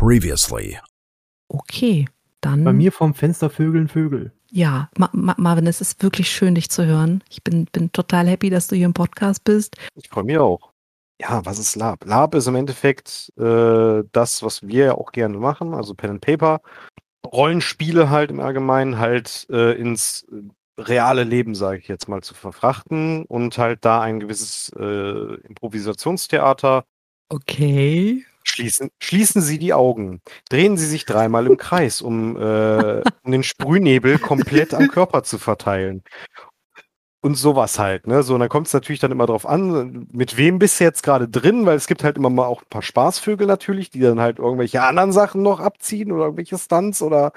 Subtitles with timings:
[0.00, 0.78] Previously.
[1.48, 2.08] Okay,
[2.40, 2.64] dann.
[2.64, 4.32] Bei mir vom Fenster Vögeln Vögel.
[4.50, 7.22] Ja, Ma Ma Marvin, es ist wirklich schön, dich zu hören.
[7.28, 9.76] Ich bin, bin total happy, dass du hier im Podcast bist.
[9.96, 10.72] Ich freue mich auch.
[11.20, 12.06] Ja, was ist Lab?
[12.06, 16.22] Lab ist im Endeffekt äh, das, was wir ja auch gerne machen, also Pen and
[16.22, 16.62] Paper.
[17.30, 20.26] Rollenspiele halt im Allgemeinen halt äh, ins
[20.78, 26.86] reale Leben, sage ich jetzt mal, zu verfrachten und halt da ein gewisses äh, Improvisationstheater.
[27.28, 28.24] Okay.
[28.44, 30.20] Schließen, schließen Sie die Augen.
[30.48, 35.38] Drehen Sie sich dreimal im Kreis, um, äh, um den Sprühnebel komplett am Körper zu
[35.38, 36.02] verteilen.
[37.22, 38.22] Und sowas halt, ne?
[38.22, 41.02] So, und dann kommt es natürlich dann immer drauf an, mit wem bist du jetzt
[41.02, 44.20] gerade drin, weil es gibt halt immer mal auch ein paar Spaßvögel natürlich, die dann
[44.20, 47.32] halt irgendwelche anderen Sachen noch abziehen oder irgendwelche Stunts oder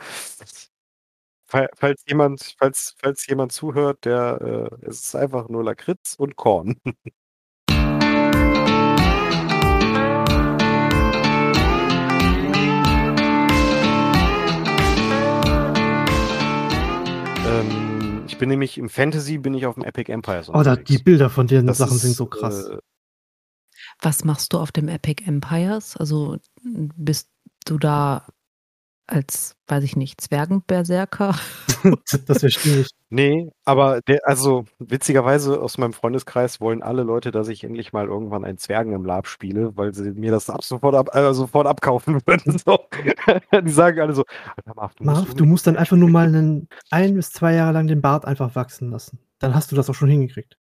[1.76, 6.78] falls jemand, falls, falls jemand zuhört, der äh, es ist einfach nur Lakritz und Korn.
[18.44, 20.50] Bin nämlich im Fantasy bin ich auf dem Epic Empires.
[20.50, 22.68] Oh, da, die Bilder von den Das Sachen ist, sind so krass.
[22.68, 22.78] Äh,
[24.02, 25.96] Was machst du auf dem Epic Empires?
[25.96, 27.30] Also bist
[27.64, 28.28] du da
[29.08, 31.36] als, weiß ich nicht, Zwergenberserker?
[32.26, 32.90] das wäre schwierig.
[33.10, 38.08] Nee, aber der, also witzigerweise aus meinem Freundeskreis wollen alle Leute, dass ich endlich mal
[38.08, 41.68] irgendwann einen Zwergen im Lab spiele, weil sie mir das ab sofort, ab, äh, sofort
[41.68, 42.58] abkaufen würden.
[42.58, 42.80] So.
[43.66, 44.24] Die sagen alle so,
[44.56, 47.54] "Alter, Marv, du musst Marv, du musst dann einfach nur mal einen, ein bis zwei
[47.54, 49.20] Jahre lang den Bart einfach wachsen lassen.
[49.40, 50.58] Dann hast du das auch schon hingekriegt.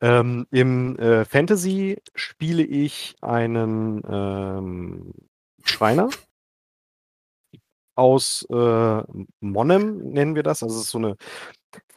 [0.00, 5.12] Ähm, Im äh, Fantasy spiele ich einen ähm,
[5.64, 6.08] Schreiner
[7.96, 9.02] aus äh,
[9.40, 10.62] Monnem, nennen wir das.
[10.62, 11.16] Also es ist so eine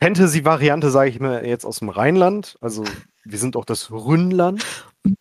[0.01, 2.57] Fantasy-Variante, sage ich mal, jetzt aus dem Rheinland.
[2.59, 2.83] Also
[3.23, 4.65] wir sind auch das Rhünland.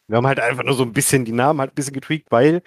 [0.09, 2.63] Wir haben halt einfach nur so ein bisschen die Namen halt ein bisschen getweakt, weil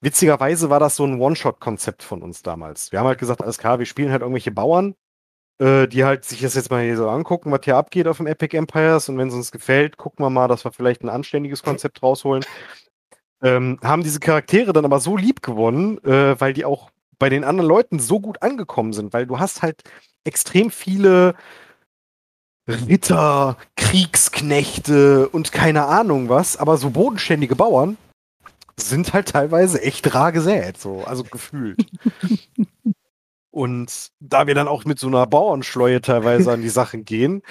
[0.00, 2.92] witzigerweise war das so ein One-Shot-Konzept von uns damals.
[2.92, 4.94] Wir haben halt gesagt, alles klar, wir spielen halt irgendwelche Bauern,
[5.58, 8.26] äh, die halt sich das jetzt mal hier so angucken, was hier abgeht auf dem
[8.26, 11.62] Epic Empires und wenn es uns gefällt, gucken wir mal, dass wir vielleicht ein anständiges
[11.62, 12.44] Konzept rausholen.
[13.42, 17.44] Ähm, haben diese Charaktere dann aber so lieb gewonnen, äh, weil die auch bei den
[17.44, 19.82] anderen Leuten so gut angekommen sind, weil du hast halt
[20.24, 21.34] extrem viele
[22.68, 27.96] Ritter, Kriegsknechte und keine Ahnung was, aber so bodenständige Bauern
[28.76, 31.84] sind halt teilweise echt rar gesät, so, also gefühlt.
[33.52, 37.42] Und da wir dann auch mit so einer Bauernschleue teilweise an die Sachen gehen,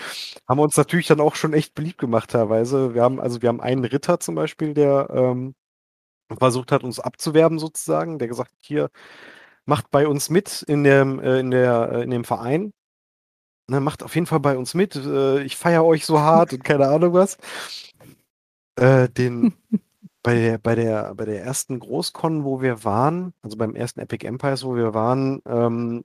[0.50, 2.96] haben wir uns natürlich dann auch schon echt beliebt gemacht teilweise.
[2.96, 5.54] Wir haben, also wir haben einen Ritter zum Beispiel, der ähm,
[6.40, 8.90] versucht hat, uns abzuwerben sozusagen, der gesagt, hat, hier,
[9.66, 12.74] macht bei uns mit in dem, äh, in der, äh, in dem Verein.
[13.70, 14.96] Ne, macht auf jeden Fall bei uns mit.
[14.96, 17.38] Äh, ich feiere euch so hart und keine Ahnung was.
[18.76, 19.54] Äh, den,
[20.24, 24.26] bei der, bei der, bei der ersten Großcon, wo wir waren, also beim ersten Epic
[24.26, 26.04] Empires, wo wir waren, ähm,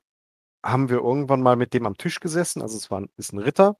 [0.65, 2.62] haben wir irgendwann mal mit dem am Tisch gesessen.
[2.62, 3.77] Also es war ein, ist ein Ritter.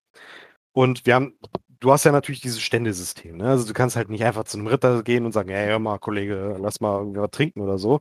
[0.72, 1.38] Und wir haben,
[1.80, 3.38] du hast ja natürlich dieses Ständesystem.
[3.38, 3.48] Ne?
[3.48, 5.98] Also du kannst halt nicht einfach zu einem Ritter gehen und sagen, hey, hör mal,
[5.98, 8.00] Kollege, lass mal irgendwie was trinken oder so.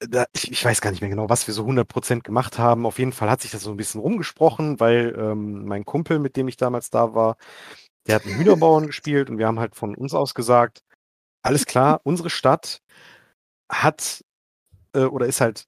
[0.00, 2.86] Da, ich, ich weiß gar nicht mehr genau, was wir so 100% gemacht haben.
[2.86, 6.36] Auf jeden Fall hat sich das so ein bisschen rumgesprochen, weil ähm, mein Kumpel, mit
[6.36, 7.36] dem ich damals da war,
[8.06, 10.82] der hat einen Hühnerbauern gespielt und wir haben halt von uns aus gesagt,
[11.42, 12.82] alles klar, unsere Stadt
[13.70, 14.24] hat
[14.94, 15.66] äh, oder ist halt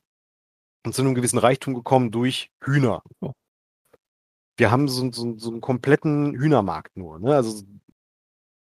[0.91, 3.03] zu einem gewissen Reichtum gekommen durch Hühner.
[3.21, 3.33] Oh.
[4.57, 7.19] Wir haben so, so, so einen kompletten Hühnermarkt nur.
[7.21, 7.35] Ne?
[7.35, 7.65] Also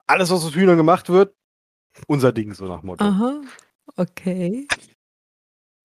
[0.06, 1.34] alles, was aus Hühnern gemacht wird,
[2.08, 3.04] unser Ding, so nach Motto.
[3.04, 3.40] Aha,
[3.96, 4.66] okay.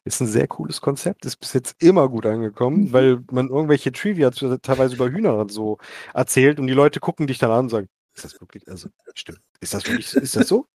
[0.03, 2.93] Ist ein sehr cooles Konzept, ist bis jetzt immer gut angekommen, Mhm.
[2.93, 5.77] weil man irgendwelche Trivia teilweise über Hühner so
[6.13, 9.41] erzählt und die Leute gucken dich dann an und sagen, ist das wirklich, also stimmt,
[9.61, 10.67] ist das wirklich, ist das so?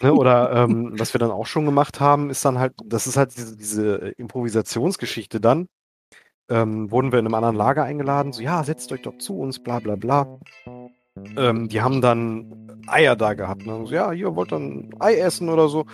[0.00, 3.16] Ne, oder ähm, was wir dann auch schon gemacht haben, ist dann halt, das ist
[3.16, 5.68] halt diese, diese Improvisationsgeschichte dann,
[6.48, 9.62] ähm, wurden wir in einem anderen Lager eingeladen, so ja, setzt euch doch zu uns,
[9.62, 10.38] bla bla bla.
[11.36, 13.66] Ähm, die haben dann Eier da gehabt.
[13.66, 13.84] Ne?
[13.86, 15.86] So, ja, hier wollt ihr ein Ei essen oder so.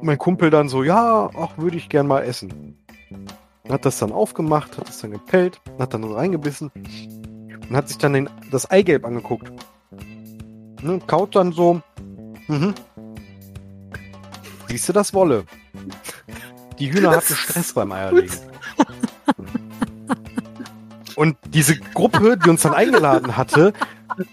[0.00, 2.78] Mein Kumpel dann so, ja, ach, würde ich gern mal essen.
[3.68, 6.70] Hat das dann aufgemacht, hat das dann gepellt, hat dann reingebissen
[7.68, 9.52] und hat sich dann den, das Eigelb angeguckt.
[10.80, 11.80] Ne, kaut dann so,
[12.46, 12.74] mhm.
[14.68, 15.44] Siehst du das Wolle?
[16.78, 18.36] Die Hühner hatten Stress beim Eierlegen.
[21.16, 23.72] Und diese Gruppe, die uns dann eingeladen hatte,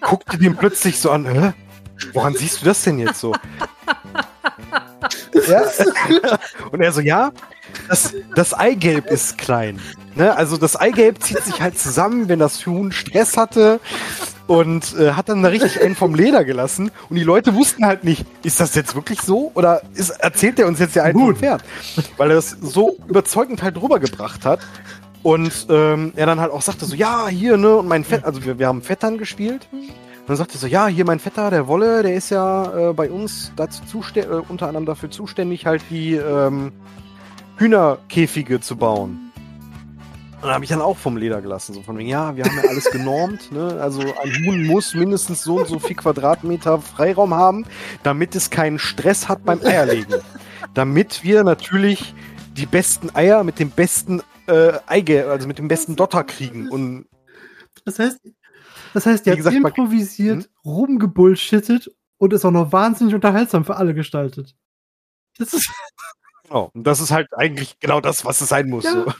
[0.01, 1.53] guckte den plötzlich so an, Hä?
[2.13, 3.33] woran siehst du das denn jetzt so?
[5.47, 5.63] ja.
[6.71, 7.31] Und er so, ja,
[7.89, 9.79] das, das Eigelb ist klein.
[10.15, 10.35] Ne?
[10.35, 13.79] Also das Eigelb zieht sich halt zusammen, wenn das Huhn Stress hatte.
[14.47, 18.03] und äh, hat dann da richtig einen vom Leder gelassen und die Leute wussten halt
[18.03, 21.35] nicht, ist das jetzt wirklich so oder ist, erzählt er uns jetzt ja einen vom.
[21.35, 21.63] Pferd?
[22.17, 24.59] Weil er das so überzeugend halt rübergebracht hat
[25.23, 28.45] und ähm, er dann halt auch sagte so, ja, hier, ne, und mein Fett, also
[28.45, 29.67] wir, wir haben Vettern gespielt
[30.25, 32.93] und dann sagte er so, ja, hier mein Vetter, der Wolle, der ist ja äh,
[32.93, 36.71] bei uns dazu äh, unter anderem dafür zuständig, halt die ähm,
[37.57, 39.31] Hühnerkäfige zu bauen.
[40.41, 41.75] Und da habe ich dann auch vom Leder gelassen.
[41.75, 43.51] So von wegen, ja, wir haben ja alles genormt.
[43.51, 43.79] Ne?
[43.79, 47.63] Also ein Huhn muss mindestens so und so viel Quadratmeter Freiraum haben,
[48.01, 50.15] damit es keinen Stress hat beim Eierlegen.
[50.73, 52.15] damit wir natürlich
[52.57, 56.67] die besten Eier mit dem besten äh, Eige, also mit dem besten Dotter kriegen.
[56.69, 57.05] Und
[57.85, 58.21] Das heißt,
[58.95, 63.93] das heißt, habt gesagt, man- improvisiert, rumgebullshittet und ist auch noch wahnsinnig unterhaltsam für alle
[63.93, 64.55] gestaltet.
[65.37, 65.69] Das ist,
[66.43, 66.69] Genau.
[66.73, 68.83] Und das ist halt eigentlich genau das, was es sein muss.
[68.83, 68.91] Ja.
[68.93, 69.13] So.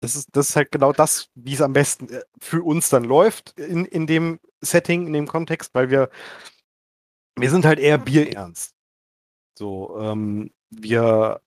[0.00, 3.04] Das ist, das ist halt genau das, wie es am besten äh, für uns dann
[3.04, 6.10] läuft in, in dem Setting, in dem Kontext, weil wir,
[7.36, 8.74] wir sind halt eher bierernst.
[9.58, 11.40] So, ähm, wir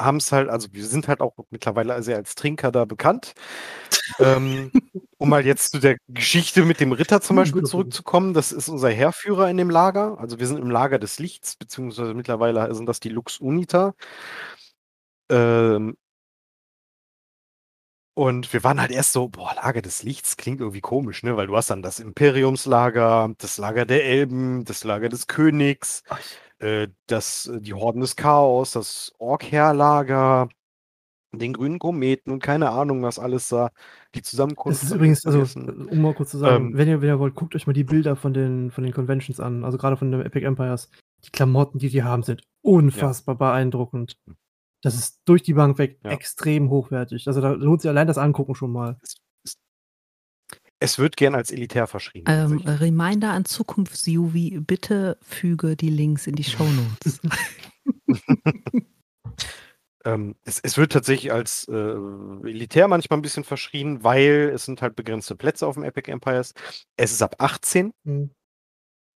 [0.00, 3.34] haben es halt, also wir sind halt auch mittlerweile sehr als Trinker da bekannt.
[4.18, 4.70] ähm,
[5.18, 8.68] um mal jetzt zu der Geschichte mit dem Ritter zum Hm, Beispiel zurückzukommen, das ist
[8.68, 10.18] unser Heerführer in dem Lager.
[10.18, 13.94] Also wir sind im Lager des Lichts, beziehungsweise mittlerweile sind das die Lux Unita.
[15.28, 15.96] Ähm,
[18.14, 21.36] und wir waren halt erst so, boah, Lager des Lichts klingt irgendwie komisch, ne?
[21.36, 26.02] Weil du hast dann das Imperiumslager, das Lager der Elben, das Lager des Königs,
[26.58, 30.48] äh, das, äh, die Horden des Chaos, das Ork-Heerlager,
[31.32, 33.70] den grünen Kometen und keine Ahnung, was alles da,
[34.14, 34.82] die Zusammenkunft.
[34.82, 37.34] das ist übrigens, also, um mal kurz zu sagen, Ähm, wenn, ihr, wenn ihr wollt,
[37.34, 40.20] guckt euch mal die Bilder von den, von den Conventions an, also gerade von den
[40.22, 40.90] Epic Empires.
[41.24, 44.16] Die Klamotten, die die haben, sind unfassbar beeindruckend.
[44.82, 46.10] Das ist durch die Bank weg Ja.
[46.10, 47.28] extrem hochwertig.
[47.28, 48.98] Also da lohnt sich allein das Angucken schon mal.
[50.82, 52.24] es wird gern als elitär verschrien.
[52.26, 52.62] Ähm.
[52.64, 57.20] Reminder an Zukunfts-Juvi, bitte füge die Links in die Shownotes.
[60.04, 64.80] Ähm, es, es wird tatsächlich als äh, elitär manchmal ein bisschen verschrien, weil es sind
[64.82, 66.54] halt begrenzte Plätze auf dem Epic Empires.
[66.96, 67.92] Es ist ab 18.
[68.04, 68.30] Hm.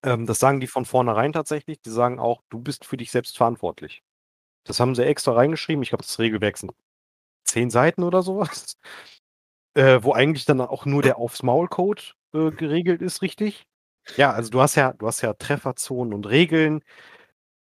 [0.05, 1.81] Ähm, das sagen die von vornherein tatsächlich.
[1.83, 4.03] Die sagen auch, du bist für dich selbst verantwortlich.
[4.65, 5.83] Das haben sie extra reingeschrieben.
[5.83, 6.73] Ich glaube, das Regelwerk sind
[7.45, 8.77] zehn Seiten oder sowas.
[9.77, 12.03] Äh, wo eigentlich dann auch nur der aufs Maul-Code
[12.33, 13.65] äh, geregelt ist, richtig?
[14.17, 16.83] Ja, also du hast ja, du hast ja Trefferzonen und Regeln,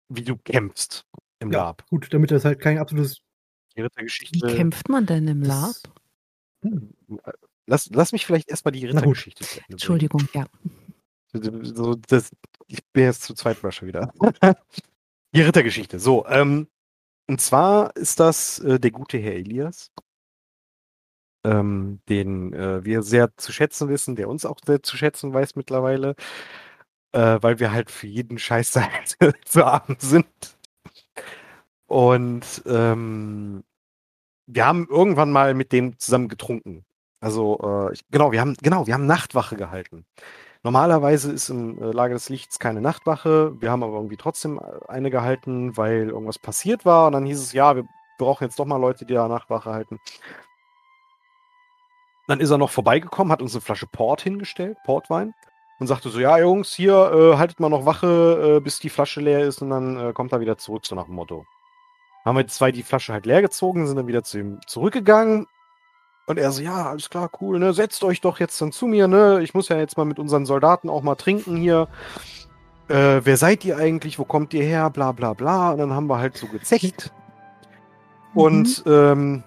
[0.10, 1.06] wie du kämpfst
[1.39, 1.86] im Ja, Lab.
[1.88, 3.21] gut, damit das halt kein absolutes.
[3.74, 4.47] Die Wie Rittergeschichte.
[4.47, 5.75] kämpft man denn im Lab?
[6.63, 6.94] Hm.
[7.68, 8.86] Lass, lass mich vielleicht erstmal die.
[8.86, 9.45] Rittergeschichte.
[9.69, 10.45] Entschuldigung, ja.
[11.31, 12.31] So, das,
[12.68, 14.12] ich bin jetzt zu zweit mal schon wieder.
[15.36, 16.00] die Rittergeschichte.
[16.00, 16.68] So, ähm,
[17.27, 19.92] und zwar ist das äh, der gute Herr Elias,
[21.45, 25.56] ähm, den äh, wir sehr zu schätzen wissen, der uns auch sehr zu schätzen weiß
[25.56, 26.15] mittlerweile,
[27.12, 28.89] äh, weil wir halt für jeden Scheiß da
[29.45, 30.25] zu haben sind.
[31.89, 33.63] Und ähm,
[34.45, 36.86] wir haben irgendwann mal mit dem zusammen getrunken.
[37.19, 40.06] Also, äh, ich, genau, wir haben, genau, wir haben Nachtwache gehalten.
[40.62, 43.59] Normalerweise ist im äh, Lager des Lichts keine Nachtwache.
[43.59, 47.07] Wir haben aber irgendwie trotzdem äh, eine gehalten, weil irgendwas passiert war.
[47.07, 47.86] Und dann hieß es, ja, wir
[48.19, 50.00] brauchen jetzt doch mal Leute, die da Nachtwache halten.
[52.27, 55.33] Dann ist er noch vorbeigekommen, hat uns eine Flasche Port hingestellt, Portwein,
[55.80, 59.21] und sagte so, ja, Jungs, hier, äh, haltet mal noch Wache, äh, bis die Flasche
[59.21, 61.45] leer ist und dann kommt er wieder zurück, so nach dem Motto.
[62.30, 65.48] Haben wir zwei die Flasche halt leer gezogen, sind dann wieder zu ihm zurückgegangen.
[66.28, 67.74] Und er so, ja, alles klar, cool, ne?
[67.74, 69.40] Setzt euch doch jetzt dann zu mir, ne?
[69.42, 71.88] Ich muss ja jetzt mal mit unseren Soldaten auch mal trinken hier.
[72.88, 74.19] Äh, wer seid ihr eigentlich?
[74.19, 74.92] Wo kommt ihr her?
[74.92, 75.71] Bla bla bla.
[75.71, 77.12] Und dann haben wir halt so gezecht.
[78.36, 79.42] Und ähm,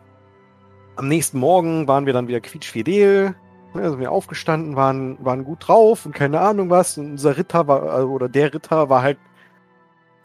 [0.97, 3.37] am nächsten Morgen waren wir dann wieder quietschfidel.
[3.75, 6.99] Ne, sind wir aufgestanden, waren, waren gut drauf und keine Ahnung was.
[6.99, 9.19] Und unser Ritter war, äh, oder der Ritter war halt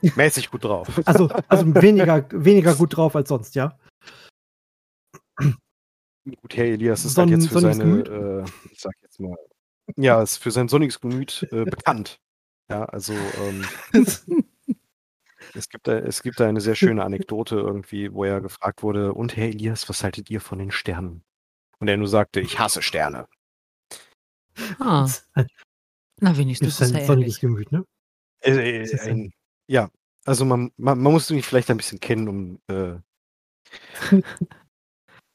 [0.02, 0.88] mäßig gut drauf.
[1.06, 3.78] Also, also weniger, weniger gut drauf als sonst, ja.
[6.26, 8.10] Gut, Herr Elias ist Sonn- halt jetzt für sonniges seine, Gemüt?
[8.10, 9.38] äh, ich sag jetzt mal,
[9.96, 12.20] ja, ist für sein sonniges Gemüt äh, bekannt.
[12.70, 13.64] Ja, also ähm,
[15.54, 19.14] es, gibt da, es gibt da eine sehr schöne Anekdote irgendwie, wo er gefragt wurde,
[19.14, 21.24] und Herr Elias, was haltet ihr von den Sternen?
[21.80, 23.28] Und er nur sagte, ich hasse Sterne.
[24.80, 25.08] Ah,
[26.20, 27.40] na, wenigstens ist ist er ein sonniges.
[27.40, 27.86] Gemüt, ne?
[28.42, 29.32] Äh, äh, ein,
[29.68, 29.90] ja,
[30.26, 32.98] also man, man, man muss ihn vielleicht ein bisschen kennen, um äh,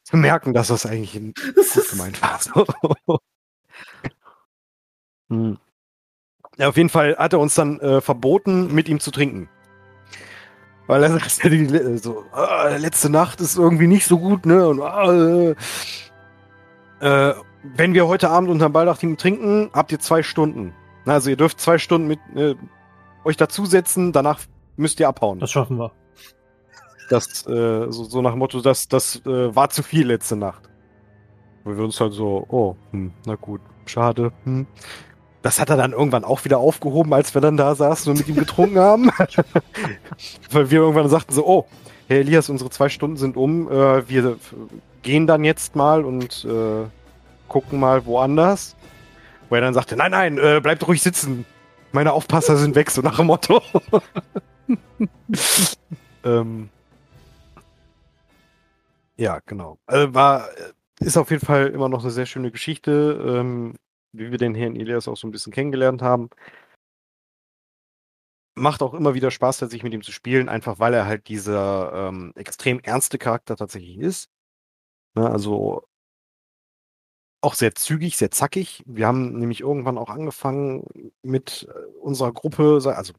[0.03, 1.35] zu merken, dass das eigentlich gut
[1.91, 2.39] gemeint war.
[5.29, 5.57] Hm.
[6.57, 9.49] Ja, auf jeden Fall hat er uns dann äh, verboten, mit ihm zu trinken.
[10.87, 11.17] Weil er
[11.49, 14.67] die, le- so, ah, letzte Nacht ist irgendwie nicht so gut, ne?
[14.67, 15.55] Und, ah, äh,
[16.99, 17.33] äh,
[17.75, 20.73] wenn wir heute Abend unterm Baldachteam trinken, habt ihr zwei Stunden.
[21.05, 22.55] Also ihr dürft zwei Stunden mit äh,
[23.25, 24.39] euch dazusetzen, danach
[24.75, 25.39] müsst ihr abhauen.
[25.39, 25.91] Das schaffen wir.
[27.09, 30.69] Das, äh, so, so nach dem Motto, das, das äh, war zu viel letzte Nacht.
[31.63, 34.31] Weil wir uns halt so, oh, hm, na gut, schade.
[34.45, 34.67] Hm.
[35.41, 38.29] Das hat er dann irgendwann auch wieder aufgehoben, als wir dann da saßen und mit
[38.29, 39.11] ihm getrunken haben.
[40.51, 41.65] Weil wir irgendwann sagten so, oh,
[42.07, 43.69] Herr Elias, unsere zwei Stunden sind um.
[43.69, 44.37] Äh, wir
[45.01, 46.87] gehen dann jetzt mal und äh,
[47.49, 48.75] gucken mal woanders.
[49.49, 51.45] Wo er dann sagte, nein, nein, äh, bleibt ruhig sitzen.
[51.93, 53.61] Meine Aufpasser sind weg, so nach dem Motto.
[56.23, 56.69] ähm,
[59.15, 59.77] ja, genau.
[59.85, 60.49] Also war,
[60.99, 63.75] ist auf jeden Fall immer noch eine sehr schöne Geschichte, ähm,
[64.11, 66.31] wie wir den Herrn Elias auch so ein bisschen kennengelernt haben.
[68.55, 72.09] Macht auch immer wieder Spaß, tatsächlich mit ihm zu spielen, einfach weil er halt dieser
[72.09, 74.29] ähm, extrem ernste Charakter tatsächlich ist.
[75.15, 75.83] Ne, also
[77.43, 78.83] auch sehr zügig, sehr zackig.
[78.85, 80.85] Wir haben nämlich irgendwann auch angefangen
[81.21, 83.13] mit äh, unserer Gruppe, also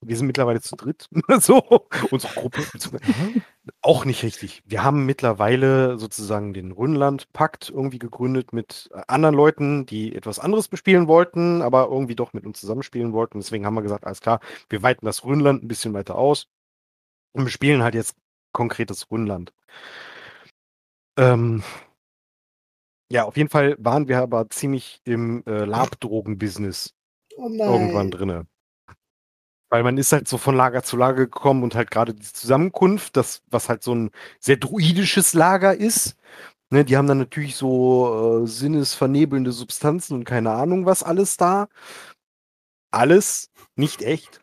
[0.00, 1.08] wir sind mittlerweile zu dritt,
[1.40, 1.58] so,
[2.10, 3.42] unsere Gruppe, beziehungsweise-
[3.82, 4.62] auch nicht richtig.
[4.64, 10.68] Wir haben mittlerweile sozusagen den Rhönland-Pakt irgendwie gegründet mit äh, anderen Leuten, die etwas anderes
[10.68, 13.40] bespielen wollten, aber irgendwie doch mit uns zusammenspielen wollten.
[13.40, 16.48] Deswegen haben wir gesagt, alles klar, wir weiten das Rhönland ein bisschen weiter aus
[17.32, 18.16] und wir spielen halt jetzt
[18.52, 19.52] konkretes Rhönland.
[21.16, 21.62] Ähm,
[23.10, 26.94] ja, auf jeden Fall waren wir aber ziemlich im äh, Labdrogen-Business
[27.36, 28.46] Oh irgendwann drinne.
[29.70, 33.16] Weil man ist halt so von Lager zu Lager gekommen und halt gerade die Zusammenkunft,
[33.16, 34.10] das, was halt so ein
[34.40, 36.16] sehr druidisches Lager ist,
[36.70, 41.68] ne, die haben dann natürlich so äh, sinnesvernebelnde Substanzen und keine Ahnung was alles da.
[42.90, 44.40] Alles nicht echt.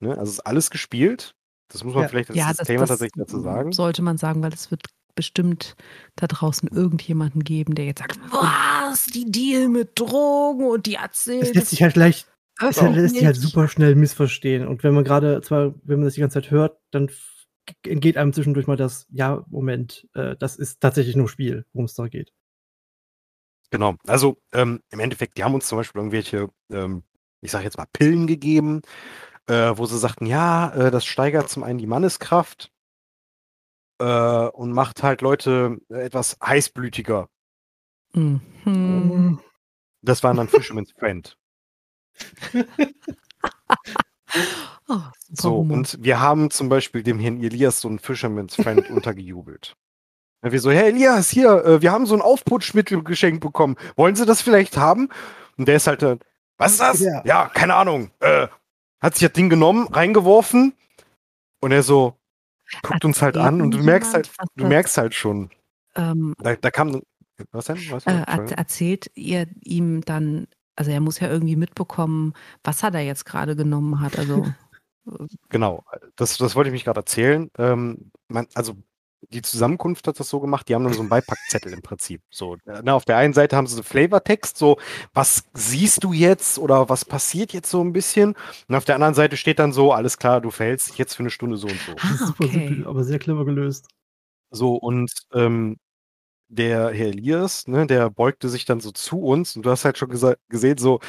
[0.00, 0.16] Ne?
[0.18, 1.34] Also ist alles gespielt.
[1.68, 2.08] Das muss man Ja.
[2.08, 3.72] vielleicht als Ja, das, Disclaimer das tatsächlich dazu sagen.
[3.72, 4.82] sollte man sagen, weil es wird
[5.14, 5.76] bestimmt
[6.16, 11.02] da draußen irgendjemanden geben, der jetzt sagt, was, die Deal mit Drogen und die Es
[11.02, 12.28] erzählt lässt sich halt leicht,
[12.58, 13.02] es öffentlich.
[13.02, 14.66] lässt sich halt super schnell missverstehen.
[14.66, 17.10] Und wenn man gerade, zwar, wenn man das die ganze Zeit hört, dann
[17.86, 21.94] entgeht einem zwischendurch mal das, ja, Moment, äh, das ist tatsächlich nur Spiel, worum es
[21.94, 22.32] da geht.
[23.70, 23.96] Genau.
[24.06, 27.02] Also ähm, im Endeffekt, die haben uns zum Beispiel irgendwelche, ähm,
[27.40, 28.82] ich sage jetzt mal, Pillen gegeben,
[29.46, 32.70] äh, wo sie sagten, ja, äh, das steigert zum einen die Manneskraft
[33.98, 37.28] äh, und macht halt Leute äh, etwas heißblütiger.
[38.12, 39.40] Mhm.
[40.02, 41.36] Das waren dann Fisherman's Friend.
[44.88, 44.98] Oh,
[45.30, 49.76] So, und wir haben zum Beispiel dem Herrn Elias so ein Fisherman's Friend untergejubelt.
[50.42, 53.76] Und wir so, Herr Elias, hier, äh, wir haben so ein Aufputschmittel geschenkt bekommen.
[53.96, 55.08] Wollen Sie das vielleicht haben?
[55.56, 56.02] Und der ist halt,
[56.58, 57.00] was ist das?
[57.00, 57.22] Ja.
[57.24, 58.10] Ja, keine Ahnung.
[58.20, 58.48] Äh,
[59.00, 60.74] hat sich das Ding genommen, reingeworfen
[61.60, 62.18] und er so
[62.82, 65.50] guckt uns halt an und du merkst halt, du merkst halt schon,
[65.96, 67.02] ähm, da, da kam,
[67.52, 67.78] was denn?
[67.90, 72.90] Was äh, er- erzählt ihr ihm dann, also er muss ja irgendwie mitbekommen, was er
[72.90, 74.18] da jetzt gerade genommen hat.
[74.18, 74.52] Also
[75.50, 75.84] Genau,
[76.16, 77.50] das, das wollte ich mich gerade erzählen.
[77.58, 78.74] Ähm, man, also
[79.30, 82.22] die Zusammenkunft hat das so gemacht, die haben dann so einen Beipackzettel im Prinzip.
[82.30, 84.78] So, na, auf der einen Seite haben sie so Flavortext, so
[85.12, 88.34] was siehst du jetzt oder was passiert jetzt so ein bisschen.
[88.68, 91.22] Und auf der anderen Seite steht dann so, alles klar, du verhältst dich jetzt für
[91.22, 92.00] eine Stunde so und so.
[92.00, 92.50] Das ist Ah, super okay.
[92.50, 93.86] simpel, aber sehr clever gelöst.
[94.50, 95.78] So, und ähm,
[96.48, 99.98] der Herr Elias, ne, der beugte sich dann so zu uns und du hast halt
[99.98, 100.10] schon
[100.48, 101.00] gesehen, so,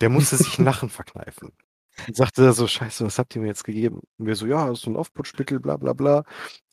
[0.00, 1.52] der musste sich ein Lachen verkneifen.
[2.06, 4.00] Und sagte so, scheiße, was habt ihr mir jetzt gegeben?
[4.18, 6.24] Und wir so, ja, das ist so ein Aufputschmittel, bla bla bla.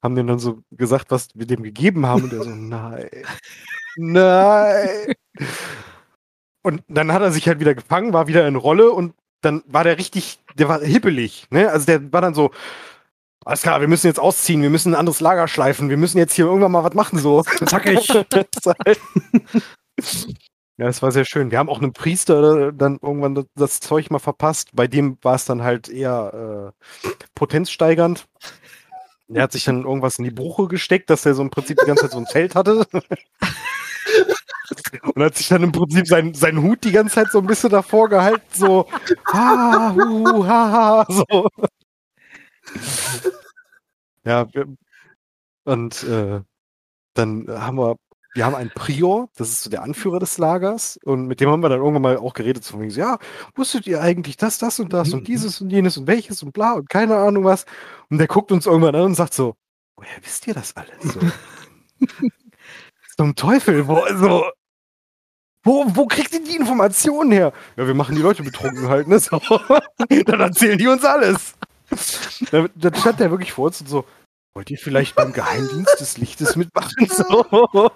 [0.02, 2.24] Haben denen dann so gesagt, was wir dem gegeben haben.
[2.24, 3.10] Und er so, nein,
[3.96, 5.14] nein.
[6.62, 9.84] Und dann hat er sich halt wieder gefangen, war wieder in Rolle und dann war
[9.84, 11.70] der richtig, der war hippelig, ne?
[11.70, 12.52] Also der war dann so,
[13.46, 16.34] alles klar, wir müssen jetzt ausziehen, wir müssen ein anderes Lager schleifen, wir müssen jetzt
[16.34, 17.44] hier irgendwann mal was machen, so.
[17.66, 18.08] Zackig.
[20.78, 21.52] ja, das war sehr schön.
[21.52, 24.70] Wir haben auch einen Priester äh, dann irgendwann das, Zeug mal verpasst.
[24.74, 28.26] Bei dem war es dann halt eher äh, potenzsteigernd.
[29.28, 31.86] Der hat sich dann irgendwas in die Bruche gesteckt, dass er so im Prinzip die
[31.86, 32.86] ganze Zeit so ein Zelt hatte.
[35.16, 37.70] Und hat sich dann im Prinzip sein, seinen Hut die ganze Zeit so ein bisschen
[37.70, 38.88] davor gehalten, so,
[39.32, 41.50] ha, hu, ha, ha, so.
[44.26, 44.48] Ja,
[45.66, 46.42] und äh,
[47.14, 47.98] dann haben wir,
[48.34, 51.62] wir haben einen Prior, das ist so der Anführer des Lagers, und mit dem haben
[51.62, 53.20] wir dann irgendwann mal auch geredet, so, von wegen so, ja,
[53.56, 56.74] wusstet ihr eigentlich das, das und das und dieses und jenes und welches und bla
[56.74, 57.66] und keine Ahnung was.
[58.10, 59.56] Und der guckt uns irgendwann an und sagt so,
[59.96, 60.96] woher wisst ihr das alles?
[61.02, 61.20] So,
[63.18, 64.46] zum Teufel, wo, so,
[65.64, 67.54] wo, wo kriegt ihr die Informationen her?
[67.78, 69.20] Ja, wir machen die Leute betrunken halt, ne?
[69.20, 69.40] So.
[70.26, 71.54] Dann erzählen die uns alles.
[72.52, 74.06] Da, dann stand der wirklich vor uns und so,
[74.56, 76.94] Wollt ihr vielleicht beim Geheimdienst des Lichtes mitmachen?
[77.10, 77.92] So.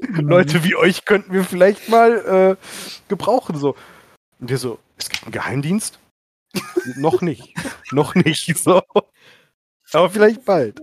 [0.00, 3.56] Leute wie euch könnten wir vielleicht mal äh, gebrauchen.
[3.56, 3.76] So.
[4.38, 5.98] Und der so, es gibt einen Geheimdienst?
[6.96, 7.54] noch nicht.
[7.92, 8.56] noch nicht.
[8.58, 8.82] So.
[9.92, 10.80] Aber vielleicht bald.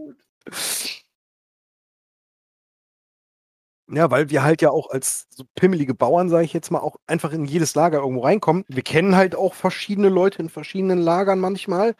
[3.87, 6.97] Ja, weil wir halt ja auch als so pimmelige Bauern, sage ich jetzt mal, auch
[7.05, 8.65] einfach in jedes Lager irgendwo reinkommen.
[8.67, 11.95] Wir kennen halt auch verschiedene Leute in verschiedenen Lagern manchmal.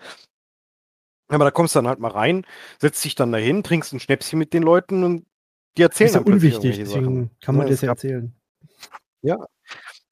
[1.28, 2.46] Aber da kommst du dann halt mal rein,
[2.80, 5.26] setzt dich dann dahin, trinkst ein Schnäpschen mit den Leuten und
[5.78, 7.32] die erzählen ist ja dann plötzlich unwichtig, deswegen Sachen.
[7.42, 8.36] kann man Ja, das ja gab- erzählen.
[9.22, 9.46] Ja.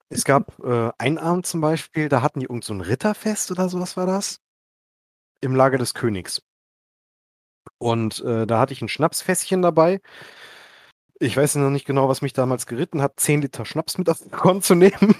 [0.10, 3.70] Es gab äh, einen Abend zum Beispiel, da hatten die irgend so ein Ritterfest oder
[3.70, 4.39] sowas war das.
[5.41, 6.41] Im Lager des Königs.
[7.77, 10.01] Und äh, da hatte ich ein Schnapsfässchen dabei.
[11.20, 14.20] Ich weiß noch nicht genau, was mich damals geritten hat, 10 Liter Schnaps mit auf
[14.20, 15.15] den Korn zu nehmen.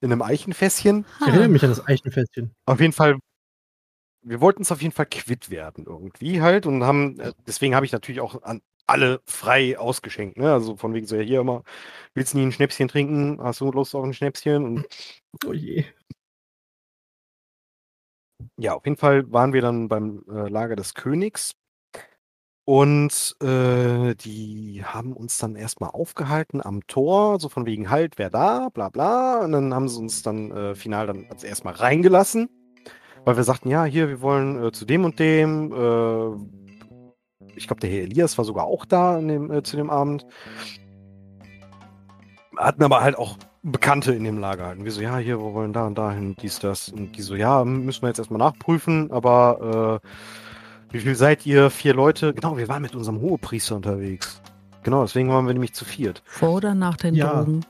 [0.00, 1.04] In einem Eichenfässchen.
[1.20, 2.54] Ich erinnere mich an das Eichenfestchen.
[2.66, 3.18] Auf jeden Fall,
[4.22, 7.86] wir wollten es auf jeden Fall quitt werden irgendwie halt und haben, äh, deswegen habe
[7.86, 10.52] ich natürlich auch an alle frei ausgeschenkt, ne?
[10.52, 11.62] Also von wegen so, ja, hier immer,
[12.14, 13.40] willst du nie ein Schnäpschen trinken?
[13.40, 14.64] Hast du Lust auf ein Schnäpschen?
[14.64, 14.86] Und
[15.46, 15.84] Oh je.
[18.58, 21.54] ja, auf jeden Fall waren wir dann beim äh, Lager des Königs
[22.64, 28.30] und äh, die haben uns dann erstmal aufgehalten am Tor, so von wegen halt, wer
[28.30, 29.40] da, bla bla.
[29.44, 32.48] Und dann haben sie uns dann äh, final dann als erstmal reingelassen,
[33.24, 35.72] weil wir sagten, ja, hier, wir wollen äh, zu dem und dem.
[35.72, 40.26] Äh, ich glaube, der Herr Elias war sogar auch da dem, äh, zu dem Abend.
[42.56, 44.78] Hatten aber halt auch Bekannte in dem Lager halt.
[44.78, 46.88] Und wir so, ja, hier, wir wollen da und dahin, dies, das.
[46.88, 50.06] Und die so, ja, müssen wir jetzt erstmal nachprüfen, aber äh,
[50.92, 51.70] wie viel seid ihr?
[51.70, 52.32] Vier Leute?
[52.32, 54.40] Genau, wir waren mit unserem Hohepriester unterwegs.
[54.82, 56.22] Genau, deswegen waren wir nämlich zu viert.
[56.24, 57.34] Vor oder nach den Ja.
[57.34, 57.64] Drogen?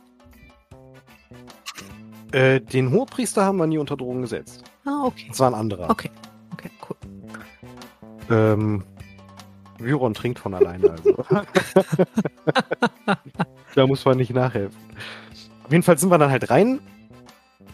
[2.33, 4.69] Äh, den Hohepriester haben wir nie unter Drogen gesetzt.
[4.84, 5.26] Ah, okay.
[5.28, 5.90] Das war ein anderer.
[5.90, 6.10] Okay.
[6.52, 6.96] Okay, cool.
[8.30, 8.84] Ähm,
[9.78, 11.14] Vyron trinkt von alleine, also.
[13.75, 14.78] da muss man nicht nachhelfen.
[15.64, 16.80] Auf jeden Fall sind wir dann halt rein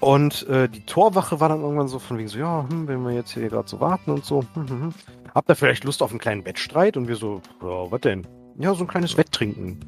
[0.00, 3.12] und äh, die Torwache war dann irgendwann so von wegen so, ja, hm, wenn wir
[3.12, 4.94] jetzt hier gerade so warten und so, hm, hm, hm.
[5.34, 6.96] habt ihr vielleicht Lust auf einen kleinen Wettstreit?
[6.96, 8.26] Und wir so, ja, was denn?
[8.58, 9.80] Ja, so ein kleines Wetttrinken.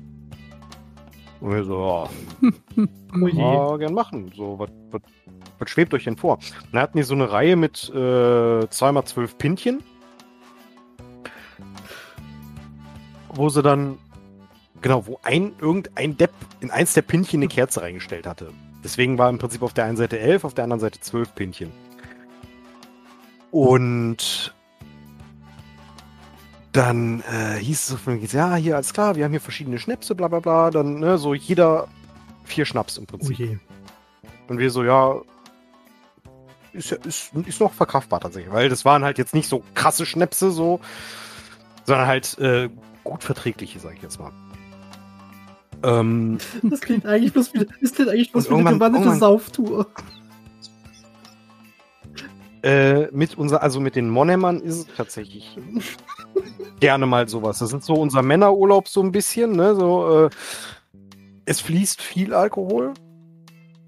[1.40, 2.08] Und wir so,
[3.28, 4.32] ja, gern machen.
[4.34, 6.36] So, was, schwebt euch denn vor?
[6.36, 9.82] Und dann hatten die so eine Reihe mit äh, zweimal zwölf Pintchen.
[13.32, 13.98] Wo sie dann,
[14.80, 18.52] genau, wo ein, irgendein Depp in eins der Pintchen eine Kerze reingestellt hatte.
[18.82, 21.70] Deswegen war im Prinzip auf der einen Seite elf, auf der anderen Seite zwölf Pintchen.
[23.50, 24.54] Und
[26.72, 29.78] dann äh, hieß es so von mir, ja, hier, alles klar, wir haben hier verschiedene
[29.78, 30.70] Schnäpse, bla bla bla.
[30.70, 31.88] Dann, ne, so jeder
[32.44, 33.38] vier Schnaps im Oh Prinzip.
[33.38, 33.58] je.
[34.48, 35.16] Und wir so, ja,
[36.72, 40.06] ist, ja- ist, ist noch verkraftbar tatsächlich, weil das waren halt jetzt nicht so krasse
[40.06, 40.80] Schnäpse, so,
[41.84, 42.68] sondern halt äh,
[43.04, 44.30] gut verträgliche, sag ich jetzt mal.
[45.82, 49.86] Ähm, Das klingt eigentlich bloß wie, das klingt eigentlich bloß Und wie eine gewandelte Sauftour.
[52.68, 55.58] Äh, mit unser, also mit den Monemmern ist es tatsächlich
[56.80, 57.60] gerne mal sowas.
[57.60, 59.74] Das ist so unser Männerurlaub so ein bisschen, ne?
[59.74, 60.30] So, äh,
[61.46, 62.92] es fließt viel Alkohol.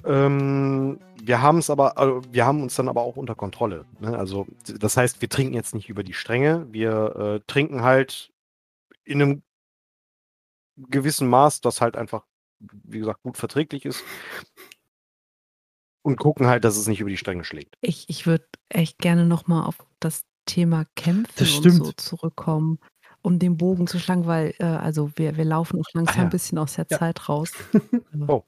[0.07, 3.85] Ähm, wir haben es aber, also wir haben uns dann aber auch unter Kontrolle.
[3.99, 4.17] Ne?
[4.17, 6.67] Also, das heißt, wir trinken jetzt nicht über die Stränge.
[6.71, 8.33] Wir äh, trinken halt
[9.05, 9.43] in einem
[10.79, 12.25] gewissen Maß, das halt einfach,
[12.59, 14.03] wie gesagt, gut verträglich ist.
[16.03, 17.77] Und gucken halt, dass es nicht über die Stränge schlägt.
[17.83, 22.79] Ich, ich würde echt gerne nochmal auf das Thema Kämpfen Das und so zurückkommen,
[23.23, 26.25] um den Bogen zu schlagen, weil äh, also wir, wir laufen auch langsam Ah, ja.
[26.25, 26.99] ein bisschen aus der Ja.
[26.99, 27.53] Zeit raus.
[28.29, 28.43] Oh.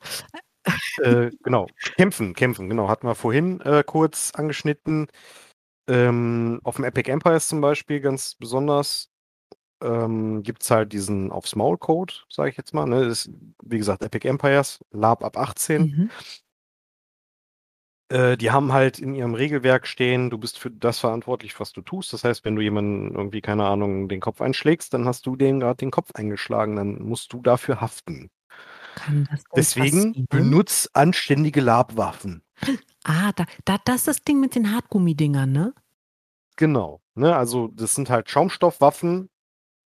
[1.02, 2.88] äh, genau, kämpfen, kämpfen, genau.
[2.88, 5.08] Hatten wir vorhin äh, kurz angeschnitten.
[5.88, 9.10] Ähm, auf dem Epic Empires zum Beispiel ganz besonders
[9.82, 12.86] ähm, gibt es halt diesen aufs Maul-Code, sage ich jetzt mal.
[12.86, 13.00] Ne?
[13.08, 13.30] Das ist,
[13.64, 15.82] wie gesagt, Epic Empires, Lab ab 18.
[15.82, 16.10] Mhm.
[18.12, 21.80] Äh, die haben halt in ihrem Regelwerk stehen, du bist für das verantwortlich, was du
[21.80, 22.12] tust.
[22.12, 25.60] Das heißt, wenn du jemanden irgendwie, keine Ahnung, den Kopf einschlägst, dann hast du dem
[25.60, 28.30] gerade den Kopf eingeschlagen, dann musst du dafür haften.
[29.56, 30.26] Deswegen passieren?
[30.28, 32.42] benutz anständige Labwaffen.
[33.04, 35.74] Ah, da, da, das ist das Ding mit den Hartgummidingern, ne?
[36.54, 37.00] Genau.
[37.16, 37.34] Ne?
[37.34, 39.28] Also das sind halt Schaumstoffwaffen,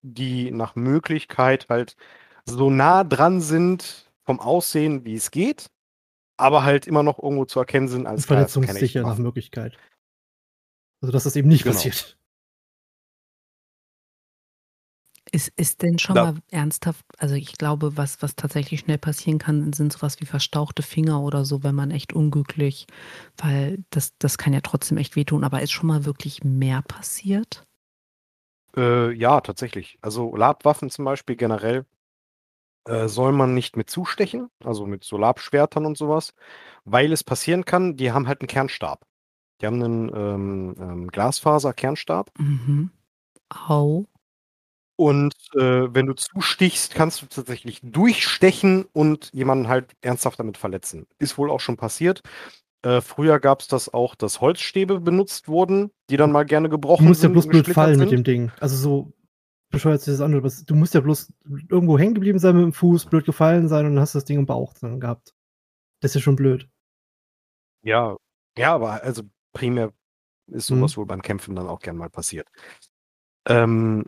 [0.03, 1.97] die nach Möglichkeit halt
[2.45, 5.71] so nah dran sind vom Aussehen, wie es geht,
[6.37, 9.19] aber halt immer noch irgendwo zu erkennen sind als Verletzungssicher nach.
[9.19, 9.77] Möglichkeit.
[11.03, 11.75] Also, dass das eben nicht Genau.
[11.75, 12.17] passiert.
[15.33, 19.39] Ist, ist denn schon Da- mal ernsthaft, also ich glaube, was, was tatsächlich schnell passieren
[19.39, 22.87] kann, sind sowas wie verstauchte Finger oder so, wenn man echt unglücklich,
[23.37, 27.65] weil das, das kann ja trotzdem echt wehtun, aber ist schon mal wirklich mehr passiert?
[28.77, 29.99] Äh, ja, tatsächlich.
[30.01, 31.87] Also Labwaffen zum Beispiel generell
[32.87, 36.35] äh, soll man nicht mit zustechen, also mit so Labschwertern und sowas,
[36.85, 39.05] weil es passieren kann, die haben halt einen Kernstab.
[39.61, 42.31] Die haben einen ähm, ähm, Glasfaser-Kernstab.
[42.39, 42.91] Mhm.
[43.49, 44.05] Au.
[44.97, 51.07] Und äh, wenn du zustichst, kannst du tatsächlich durchstechen und jemanden halt ernsthaft damit verletzen.
[51.19, 52.23] Ist wohl auch schon passiert.
[52.83, 57.05] Äh, früher gab es das auch, dass Holzstäbe benutzt wurden, die dann mal gerne gebrochen
[57.05, 58.19] Du musst ja bloß blöd fallen mit sind.
[58.19, 58.53] dem Ding.
[58.61, 59.13] Also so
[59.71, 60.35] bescheuert sich das an.
[60.35, 61.33] aber Du musst ja bloß
[61.69, 64.25] irgendwo hängen geblieben sein mit dem Fuß, blöd gefallen sein und dann hast du das
[64.25, 65.35] Ding im Bauch dann gehabt.
[66.01, 66.69] Das ist ja schon blöd.
[67.83, 68.17] Ja,
[68.59, 69.93] ja, aber also primär
[70.49, 70.77] ist Mhm.
[70.79, 72.49] sowas wohl beim Kämpfen dann auch gern mal passiert.
[73.49, 74.05] Ähm,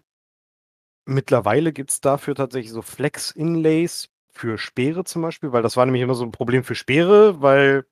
[1.06, 6.02] mittlerweile gibt es dafür tatsächlich so Flex-Inlays für Speere zum Beispiel, weil das war nämlich
[6.02, 7.86] immer so ein Problem für Speere, weil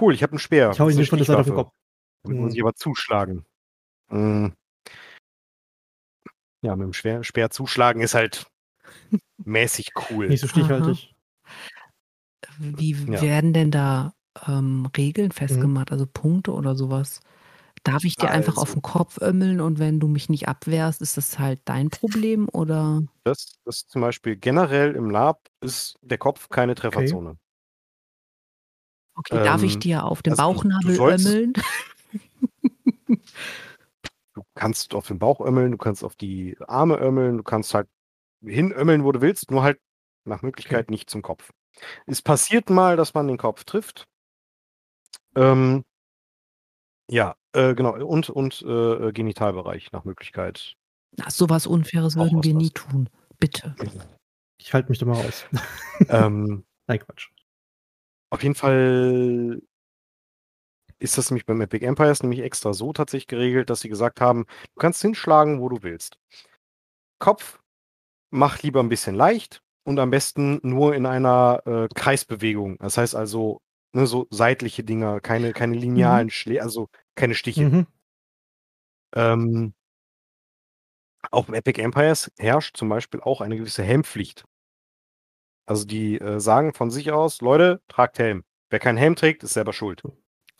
[0.00, 0.70] cool, ich habe einen Speer.
[0.72, 1.54] Ich hau das ihn eine von der Seite auf den.
[1.54, 1.72] Kopf.
[2.24, 2.56] Damit muss Mhm.
[2.56, 3.44] ich aber zuschlagen.
[4.08, 4.48] Mm.
[6.62, 8.46] Ja, mit dem Speer, Speer zuschlagen ist halt
[9.44, 10.28] mäßig cool.
[10.28, 11.14] Nicht so stichhaltig.
[12.58, 13.20] Wie Ja.
[13.20, 14.14] werden denn da
[14.46, 17.20] ähm, Regeln festgemacht, also Punkte oder sowas?
[17.84, 21.02] Darf ich dir einfach auf Also- den Kopf ömmeln und wenn du mich nicht abwehrst,
[21.02, 23.02] ist das halt dein Problem oder?
[23.24, 27.38] Das, das zum Beispiel generell im Lab ist der Kopf keine Trefferzone.
[29.14, 31.52] Okay, darf ich Ähm, dir auf den also Bauchnabel sollst- ömmeln?
[34.34, 37.88] Du kannst auf den Bauch ömmeln, du kannst auf die Arme ömmeln, du kannst halt
[38.42, 39.80] hinömmeln, wo du willst, nur halt
[40.24, 41.52] nach Möglichkeit nicht zum Kopf.
[42.06, 44.06] Es passiert mal, dass man den Kopf trifft.
[45.34, 45.84] Ähm,
[47.10, 47.94] ja, äh, genau.
[48.04, 50.74] Und, und äh, Genitalbereich nach Möglichkeit.
[51.16, 53.08] Na, sowas Unfaires Auch würden wir nie tun.
[53.38, 53.74] Bitte.
[54.58, 55.46] Ich halte mich da mal raus.
[56.08, 57.30] ähm, Nein, Quatsch.
[58.30, 59.60] Auf jeden Fall
[61.02, 64.46] ist das nämlich beim Epic Empires nämlich extra so tatsächlich geregelt, dass sie gesagt haben,
[64.74, 66.16] du kannst hinschlagen, wo du willst.
[67.18, 67.60] Kopf,
[68.30, 72.78] mach lieber ein bisschen leicht und am besten nur in einer äh, Kreisbewegung.
[72.78, 73.60] Das heißt also,
[73.92, 77.62] ne, so seitliche Dinger, keine, keine linealen Schläge, also keine Stiche.
[77.62, 77.86] Mhm.
[79.14, 79.74] Ähm,
[81.30, 84.44] auf dem Epic Empires herrscht zum Beispiel auch eine gewisse Helmpflicht.
[85.66, 88.44] Also die äh, sagen von sich aus, Leute, tragt Helm.
[88.70, 90.02] Wer keinen Helm trägt, ist selber schuld.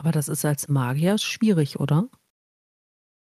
[0.03, 2.09] Aber das ist als Magier schwierig, oder?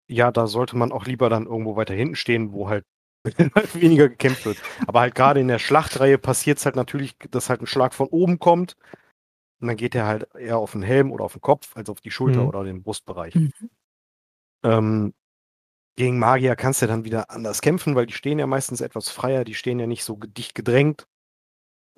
[0.10, 2.86] Ja, da sollte man auch lieber dann irgendwo weiter hinten stehen, wo halt
[3.74, 4.62] weniger gekämpft wird.
[4.88, 8.08] Aber halt gerade in der Schlachtreihe passiert es halt natürlich, dass halt ein Schlag von
[8.08, 8.78] oben kommt.
[9.62, 12.02] Und dann geht er halt eher auf den Helm oder auf den Kopf, als auf
[12.02, 12.48] die Schulter Mhm.
[12.48, 13.36] oder den Brustbereich.
[13.36, 13.52] Mhm.
[14.64, 15.14] Ähm,
[15.98, 19.44] gegen Magier kannst du dann wieder anders kämpfen, weil die stehen ja meistens etwas freier,
[19.44, 21.08] die stehen ja nicht so dicht gedrängt.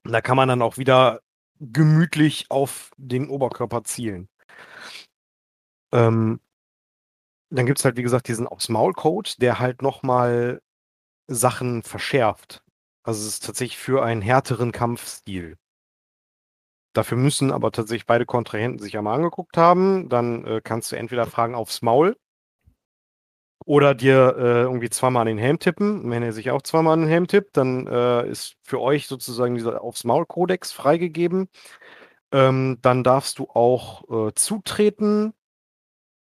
[0.03, 1.21] Und da kann man dann auch wieder
[1.59, 4.29] gemütlich auf den Oberkörper zielen.
[5.95, 6.39] Ähm,
[7.49, 10.61] dann gibt es halt, wie gesagt, diesen aufs Maul-Code, der halt nochmal
[11.27, 12.63] Sachen verschärft.
[13.03, 15.57] Also es ist tatsächlich für einen härteren Kampfstil.
[16.93, 20.09] Dafür müssen aber tatsächlich beide Kontrahenten sich einmal angeguckt haben.
[20.09, 22.17] Dann äh, kannst du entweder fragen aufs Maul
[23.65, 26.01] oder dir äh, irgendwie zweimal an den Helm tippen.
[26.01, 29.07] Und wenn er sich auch zweimal an den Helm tippt, dann äh, ist für euch
[29.07, 31.49] sozusagen dieser aufs Maul-Kodex freigegeben.
[32.31, 35.33] Ähm, dann darfst du auch äh, zutreten,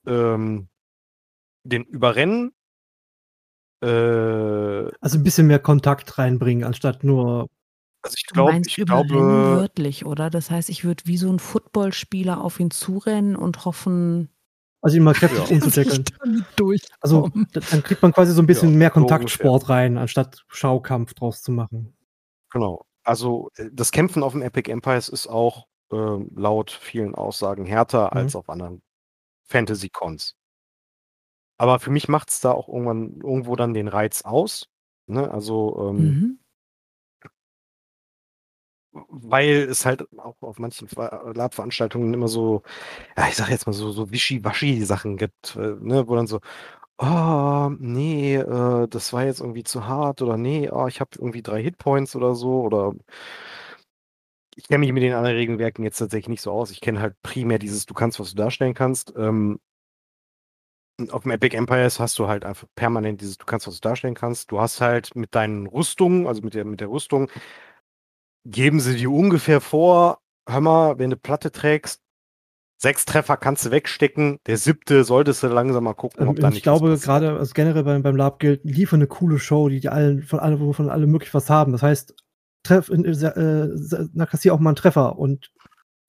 [0.09, 0.69] ähm,
[1.65, 2.53] den überrennen.
[3.83, 3.87] Äh,
[5.01, 7.49] Also ein bisschen mehr Kontakt reinbringen, anstatt nur.
[8.03, 10.31] also ich Du glaube, meinst ich überrennen glaube, wörtlich, oder?
[10.31, 14.31] Das heißt, ich würde wie so ein Footballspieler auf ihn zurennen und hoffen,
[14.83, 15.57] Also ihn mal kräftig Ja.
[15.57, 16.05] umzudeckeln.
[17.01, 17.31] Also
[17.71, 21.53] dann kriegt man quasi so ein bisschen mehr so Kontaktsport rein, anstatt Schaukampf draus zu
[21.53, 21.97] machen.
[22.51, 22.85] Genau.
[23.05, 28.11] Also äh, das Kämpfen auf dem Epic Empires ist auch ähm, laut vielen Aussagen härter
[28.13, 28.19] Mhm.
[28.19, 28.83] als auf anderen
[29.49, 30.37] Fantasy-Cons.
[31.57, 34.69] Aber für mich macht es da auch irgendwann irgendwo dann den Reiz aus.
[35.07, 35.31] Ne?
[35.31, 36.39] Also, ähm, Mhm.
[38.93, 42.63] weil es halt auch auf manchen Ver- Lab-Veranstaltungen immer so,
[43.19, 46.09] ja, ich sag jetzt mal so, so Wischi-Waschi-Sachen gibt, äh, ne?
[46.09, 46.41] wo dann so,
[46.99, 51.43] oh, nee, äh, das war jetzt irgendwie zu hart oder nee, oh, ich habe irgendwie
[51.43, 52.95] drei Hitpoints oder so oder
[54.59, 56.73] ich kenne mich mit den anderen Regelwerken jetzt tatsächlich nicht so aus.
[56.73, 59.15] Ich kenne halt primär dieses, du kannst, was du darstellen kannst.
[59.17, 59.61] Ähm,
[61.11, 64.15] auf dem Epic Empires hast du halt einfach permanent dieses, du kannst, was du darstellen
[64.17, 64.51] kannst.
[64.51, 67.31] Du hast halt mit deinen Rüstungen, also mit der, mit der Rüstung,
[68.45, 70.19] geben sie dir ungefähr vor,
[70.49, 72.03] hör mal, wenn du Platte trägst,
[72.81, 76.49] sechs Treffer kannst du wegstecken, der siebte solltest du langsam mal gucken, Ähm, ob da
[76.49, 77.05] ich nicht glaube, was passiert.
[77.05, 80.41] gerade also generell beim, beim Lab gilt, liefer eine coole Show, die, die allen, von
[80.41, 81.71] alle, wovon alle möglich was haben.
[81.71, 82.15] Das heißt,
[82.63, 85.51] treff, äh, äh, na, kassier auch mal einen Treffer und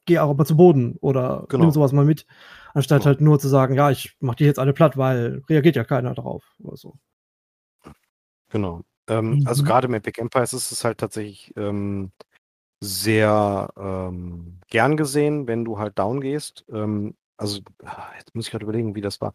[0.05, 1.65] geh auch mal zu Boden oder Genau.
[1.65, 2.25] nimm sowas mal mit,
[2.73, 3.07] anstatt Genau.
[3.07, 6.13] halt nur zu sagen, ja, ich mach die jetzt alle platt, weil reagiert ja keiner
[6.15, 6.95] drauf oder so.
[8.49, 8.81] Genau.
[9.07, 9.67] Ähm, Also Mhm.
[9.67, 12.12] gerade im Epic Empires ist es halt tatsächlich ähm,
[12.81, 16.65] sehr ähm, gern gesehen, wenn du halt down gehst.
[16.71, 19.33] Ähm, also, ah, jetzt muss ich gerade überlegen, wie das war.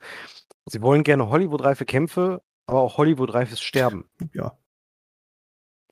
[0.66, 4.08] Sie wollen gerne Hollywood-reife Kämpfe, aber auch Hollywood-reifes Sterben.
[4.32, 4.56] Ja.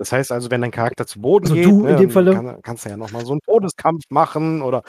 [0.02, 2.32] Das heißt also, wenn dein Charakter zu Boden Also geht, du in ne, dem Falle?
[2.32, 4.82] kann, kannst du ja nochmal so einen Todeskampf machen oder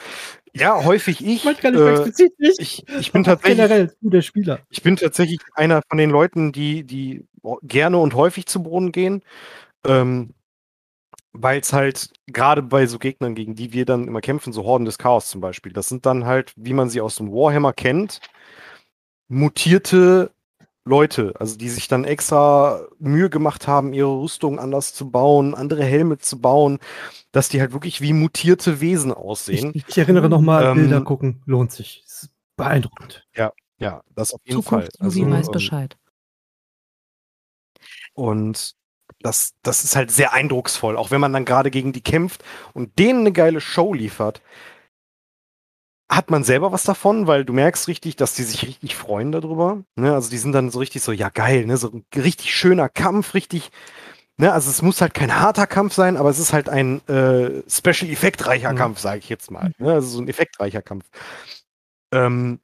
[0.52, 1.44] ja, häufig ich.
[1.44, 2.60] Nicht so Äh, explizit nicht.
[2.60, 4.58] ich, ich bin tatsächlich generell, du der Spieler.
[4.70, 7.28] ich bin tatsächlich einer von den Leuten, die, die
[7.62, 9.22] gerne und häufig zu Boden gehen.
[9.86, 10.34] Ähm,
[11.32, 14.84] weil es halt gerade bei so Gegnern, gegen die wir dann immer kämpfen, so Horden
[14.84, 18.20] des Chaos zum Beispiel, das sind dann halt, wie man sie aus dem Warhammer kennt,
[19.28, 20.30] mutierte
[20.86, 25.82] Leute, also die sich dann extra Mühe gemacht haben, ihre Rüstung anders zu bauen, andere
[25.84, 26.78] Helme zu bauen,
[27.32, 29.72] dass die halt wirklich wie mutierte Wesen Ich, aussehen.
[29.86, 32.02] ich erinnere nochmal, Ähm, Bilder gucken, lohnt sich.
[32.04, 33.26] Ist beeindruckend.
[33.78, 34.88] Ja, das auf jeden Fall.
[34.90, 35.96] Zukunftsmovie Also, weiß ähm, Bescheid.
[38.14, 38.74] Und
[39.20, 42.44] das, das ist halt sehr eindrucksvoll, auch wenn man dann gerade gegen die kämpft
[42.74, 44.42] und denen eine geile Show liefert.
[46.14, 49.82] Hat man selber was davon, weil du merkst richtig, dass die sich richtig freuen darüber.
[49.96, 50.14] Ne?
[50.14, 51.76] Also die sind dann so richtig so, ja geil, ne?
[51.76, 53.70] so ein richtig schöner Kampf, richtig.
[54.36, 54.52] Ne?
[54.52, 58.10] Also es muss halt kein harter Kampf sein, aber es ist halt ein äh, Special
[58.10, 58.76] Effektreicher Mhm.
[58.76, 59.72] Kampf, sage ich jetzt mal.
[59.78, 59.92] Ne?
[59.92, 61.06] Also so ein effektreicher Kampf.
[62.12, 62.60] Ähm,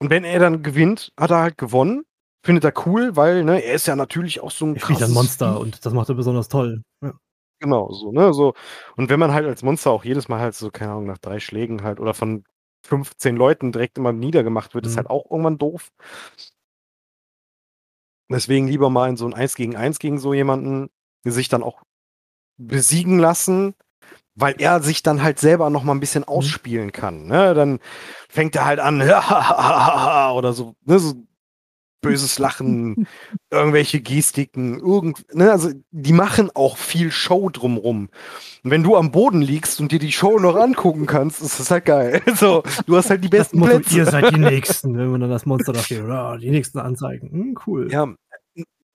[0.00, 2.04] und wenn er dann gewinnt, hat er halt gewonnen.
[2.44, 5.58] Findet er cool, weil ne, er ist ja natürlich auch so ein Er krasses Monster
[5.58, 6.82] und das macht er besonders toll.
[7.02, 7.14] Ja.
[7.64, 8.52] Genau, so, ne, so.
[8.94, 11.40] Und wenn man halt als Monster auch jedes Mal halt so, keine Ahnung, nach drei
[11.40, 12.44] Schlägen halt oder von
[12.86, 14.96] 15 Leuten direkt immer niedergemacht wird, ist Mhm.
[14.98, 15.88] halt auch irgendwann doof.
[18.30, 20.90] Deswegen lieber mal in so ein 1 gegen 1 gegen so jemanden
[21.24, 21.82] sich dann auch
[22.58, 23.74] besiegen lassen,
[24.36, 27.26] weil er sich dann halt selber noch mal ein bisschen ausspielen kann.
[27.26, 27.54] Ne?
[27.54, 27.80] Dann
[28.28, 29.00] fängt er halt an,
[30.36, 31.14] oder so, ne, so
[32.04, 33.06] böses Lachen,
[33.50, 38.08] irgendwelche Gestiken, irgend, ne, also die machen auch viel Show drumrum.
[38.62, 41.70] Und wenn du am Boden liegst und dir die Show noch angucken kannst, ist das
[41.70, 42.22] halt geil.
[42.34, 43.96] So, du hast halt die besten Motto, Plätze.
[43.96, 46.04] ihr seid die Nächsten, wenn man dann das Monster da steht.
[46.42, 47.30] Die Nächsten anzeigen.
[47.30, 47.90] Hm, cool.
[47.90, 48.16] Ja, ein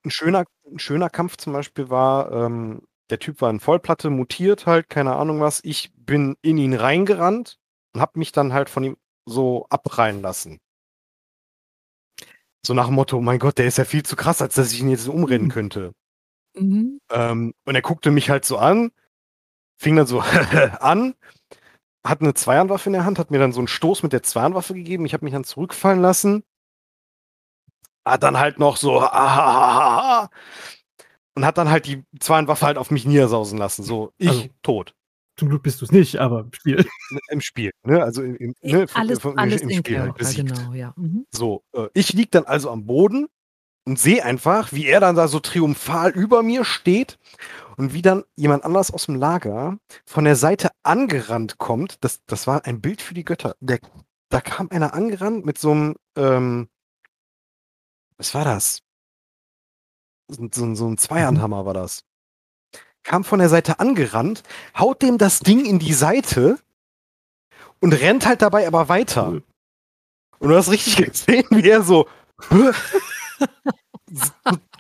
[0.06, 4.66] ein schöner, ein schöner Kampf zum Beispiel war, ähm, der Typ war in Vollplatte, mutiert
[4.66, 5.62] halt, keine Ahnung was.
[5.64, 7.58] Ich bin in ihn reingerannt
[7.94, 10.60] und hab mich dann halt von ihm so abreihen lassen.
[12.66, 14.82] So nach dem Motto, mein Gott, der ist ja viel zu krass, als dass ich
[14.82, 15.52] ihn jetzt umrennen Mhm.
[15.52, 15.92] könnte.
[16.56, 17.00] Mhm.
[17.12, 18.92] Ähm, und er guckte mich halt so an,
[19.78, 20.20] fing dann so
[20.82, 21.16] an,
[22.06, 24.74] hat eine Zweihandwaffe in der Hand, hat mir dann so einen Stoß mit der Zweihandwaffe
[24.74, 25.06] gegeben.
[25.06, 26.44] Ich habe mich dann zurückfallen lassen.
[28.06, 30.30] Hat dann halt noch so ah,
[31.36, 33.84] und hat dann halt die Zweihandwaffe halt auf mich niedersausen lassen.
[33.84, 34.96] So, ich Also- tot.
[35.40, 36.86] Zum Glück bist du es nicht, aber im Spiel.
[37.12, 37.72] Ne, Im Spiel.
[37.84, 38.04] Ne?
[38.04, 38.88] Also im, im, ne?
[38.88, 40.48] von- alles von- alles im Spiel halt besiegt.
[40.54, 40.94] genau, ja.
[40.96, 41.26] Mhm.
[41.32, 43.28] So, äh, ich lieg dann also am Boden
[43.88, 47.18] und sehe einfach, wie er dann da so triumphal über mir steht
[47.78, 51.98] und wie dann jemand anders aus dem Lager von der Seite angerannt kommt.
[52.04, 53.56] Das, das war ein Bild für die Götter.
[53.60, 53.80] Der,
[54.30, 56.70] da kam einer angerannt mit so einem, ähm,
[58.18, 58.82] was war das?
[60.28, 62.04] So, so, so ein Zweihandhammer war das.
[63.04, 64.44] Kam von der Seite angerannt,
[64.78, 66.60] haut dem das Ding in die Seite
[67.80, 69.28] und rennt halt dabei aber weiter.
[70.40, 72.08] Und du hast richtig gesehen, wie er so,
[74.12, 74.32] so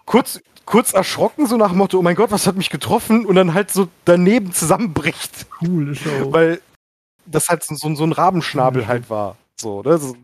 [0.05, 3.25] kurz, kurz erschrocken, so nach dem Motto, oh mein Gott, was hat mich getroffen?
[3.25, 6.31] Und dann halt so daneben zusammenbricht, Coole Show.
[6.31, 6.61] weil
[7.25, 8.87] das halt so, so, so ein Rabenschnabel Mhm.
[8.87, 9.37] halt war.
[9.59, 9.97] So, ne?
[9.97, 10.15] so,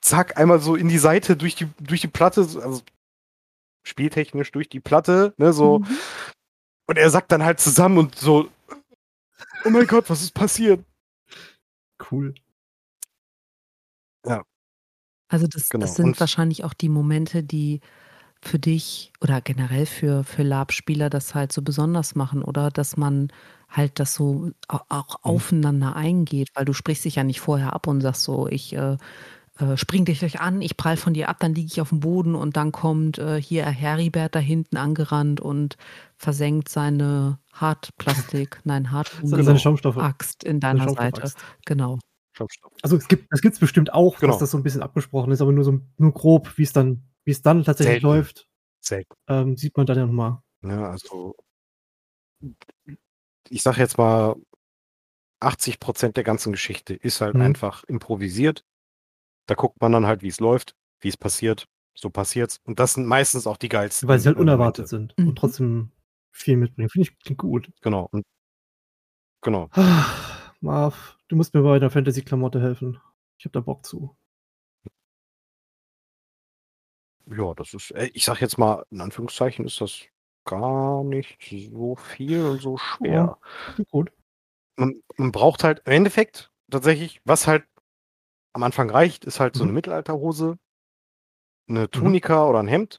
[0.00, 2.82] zack, einmal so in die Seite durch die, durch die Platte, so- also
[3.84, 5.80] spieltechnisch durch die Platte, ne, so.
[5.80, 5.98] Mhm.
[6.86, 8.48] Und er sagt dann halt zusammen und so,
[9.64, 10.84] oh mein Gott, was ist passiert?
[12.10, 12.34] Cool.
[15.28, 17.80] Also das, Genau, das sind und- wahrscheinlich auch die Momente, die
[18.42, 23.28] für dich oder generell für, für Lab-Spieler das halt so besonders machen oder dass man
[23.70, 25.20] halt das so au- auch Mhm.
[25.22, 28.98] aufeinander eingeht, weil du sprichst dich ja nicht vorher ab und sagst so, ich äh,
[29.58, 32.00] äh, spring dich gleich an, ich prall von dir ab, dann liege ich auf dem
[32.00, 35.76] Boden und dann kommt äh, hier Heribert da hinten angerannt und
[36.16, 38.88] versenkt seine Hartplastik, nein,
[39.22, 39.98] Seine seine Schaumstoffe.
[39.98, 41.32] Axt in deiner Seite.
[41.66, 41.98] Genau.
[42.82, 44.32] Also es gibt, das gibt es bestimmt auch, Genau.
[44.32, 47.02] dass das so ein bisschen abgesprochen ist, aber nur so nur grob, wie es dann,
[47.24, 48.06] wie es dann tatsächlich Selten.
[48.06, 48.48] läuft,
[48.80, 49.14] Selten.
[49.28, 50.38] ähm, sieht man dann ja nochmal.
[50.64, 51.36] Ja, also
[53.50, 54.34] ich sag jetzt mal,
[55.40, 57.42] 80 Prozent der ganzen Geschichte ist halt Mhm.
[57.42, 58.64] einfach improvisiert.
[59.46, 61.66] Da guckt man dann halt, wie es läuft, wie es passiert.
[61.94, 62.60] So passiert's.
[62.64, 64.08] Und das sind meistens auch die geilsten.
[64.08, 65.12] Weil sie halt unerwartet Momente.
[65.14, 65.28] sind Mhm.
[65.28, 65.92] und trotzdem
[66.30, 66.88] viel mitbringen.
[66.88, 67.70] Finde ich klingt gut.
[67.82, 68.08] Genau.
[68.12, 68.24] Und,
[69.42, 69.68] genau.
[69.72, 70.06] Ah,
[70.60, 72.98] Marv, du musst mir bei der Fantasy-Klamotte helfen.
[73.38, 74.16] Ich hab da Bock zu.
[77.26, 80.00] Ja, das ist, äh, ich sag jetzt mal, in Anführungszeichen ist das
[80.44, 81.38] gar nicht
[81.70, 83.38] so viel und so schwer.
[83.78, 84.10] Ja, gut.
[84.76, 87.64] Man, man braucht halt im Endeffekt tatsächlich, was halt
[88.54, 89.76] am Anfang reicht, ist halt so eine Mhm.
[89.76, 90.58] Mittelalterhose,
[91.68, 92.98] eine Tunika oder ein Hemd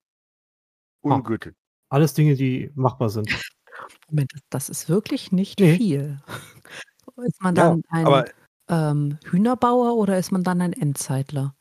[1.04, 1.16] und Ah.
[1.18, 1.54] ein Gürtel.
[1.89, 3.30] Alles Dinge, die machbar sind.
[4.10, 5.76] Moment, das ist wirklich nicht Ne.
[5.78, 6.22] viel.
[7.26, 8.26] Ist man Ja, dann ein, aber
[8.70, 11.56] ähm, Hühnerbauer oder ist man dann ein Endzeitler?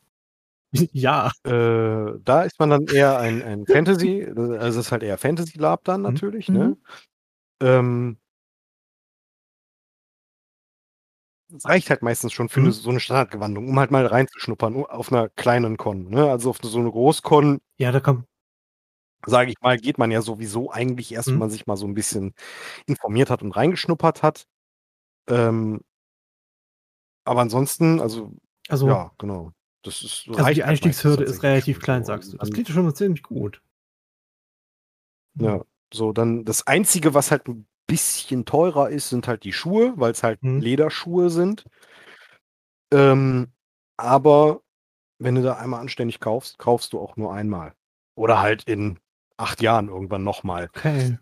[0.93, 1.31] Ja.
[1.45, 5.57] Äh, da ist man dann eher ein, ein Fantasy, also es ist halt eher Fantasy
[5.59, 6.03] Lab dann Mhm.
[6.03, 6.53] natürlich, Mhm.
[6.53, 6.77] ne?
[7.61, 8.17] Ähm,
[11.55, 12.65] es reicht halt meistens schon für Mhm.
[12.67, 16.29] eine, so eine Standardgewandung, um halt mal reinzuschnuppern, auf einer kleinen Con, ne?
[16.29, 18.25] Also auf so eine Großcon, Ja, da kann
[19.25, 21.39] sage ich mal, geht man ja sowieso eigentlich erst, wenn Mhm.
[21.41, 22.33] man sich mal so ein bisschen
[22.87, 24.45] informiert hat und reingeschnuppert hat.
[25.29, 25.81] Ähm,
[27.25, 28.31] aber ansonsten, also
[28.69, 29.51] also, ja, genau.
[29.83, 32.37] Das ist also die halt Einstiegshürde ist relativ klein, sagst du.
[32.37, 33.61] Das klingt ja schon mal ziemlich gut.
[35.35, 35.61] Ja,
[35.93, 40.11] so dann das Einzige, was halt ein bisschen teurer ist, sind halt die Schuhe, weil
[40.11, 40.59] es halt Mhm.
[40.61, 41.65] Lederschuhe sind.
[42.91, 43.51] Ähm,
[43.97, 44.61] aber
[45.19, 47.73] wenn du da einmal anständig kaufst, kaufst du auch nur einmal.
[48.15, 48.99] Oder halt in
[49.37, 50.69] acht Jahren irgendwann nochmal.
[50.75, 51.17] Okay.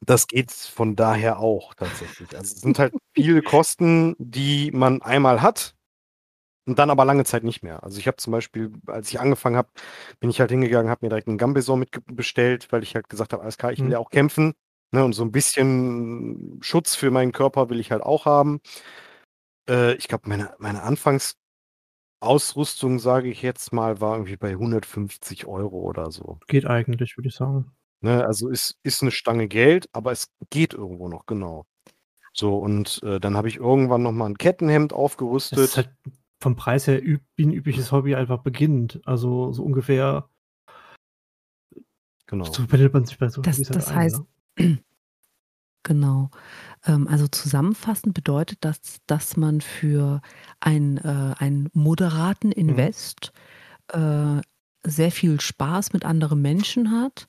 [0.00, 2.36] Das geht von daher auch tatsächlich.
[2.36, 5.74] Also es sind halt viele Kosten, die man einmal hat
[6.66, 7.82] und dann aber lange Zeit nicht mehr.
[7.82, 9.70] Also ich habe zum Beispiel, als ich angefangen habe,
[10.20, 13.42] bin ich halt hingegangen, habe mir direkt einen Gambesor mitbestellt, weil ich halt gesagt habe,
[13.42, 13.92] alles klar, ich will Mhm.
[13.92, 14.54] ja auch kämpfen.
[14.90, 18.60] Ne, und so ein bisschen Schutz für meinen Körper will ich halt auch haben.
[19.68, 25.78] Äh, ich glaube, meine, meine Anfangsausrüstung, sage ich jetzt mal, war irgendwie bei 150 Euro
[25.80, 26.38] oder so.
[26.46, 27.72] Geht eigentlich, würde ich sagen.
[28.00, 31.66] Ne, also ist, ist eine Stange Geld, aber es geht irgendwo noch, genau.
[32.32, 35.58] So, und äh, dann habe ich irgendwann nochmal ein Kettenhemd Das aufgerüstet.
[35.58, 35.90] ist halt
[36.40, 39.00] vom Preis her üb wie ein übliches Hobby einfach beginnt.
[39.04, 40.30] Also so ungefähr
[42.26, 42.44] genau.
[42.44, 44.26] so pendelt man sich bei so Das- halt das ein, heißt, ne?
[45.84, 46.28] Genau.
[46.84, 50.20] Ähm, also zusammenfassend bedeutet das, dass man für
[50.60, 53.32] ein, äh, einen moderaten Invest
[53.92, 54.42] äh,
[54.84, 57.26] sehr viel Spaß mit anderen Menschen hat,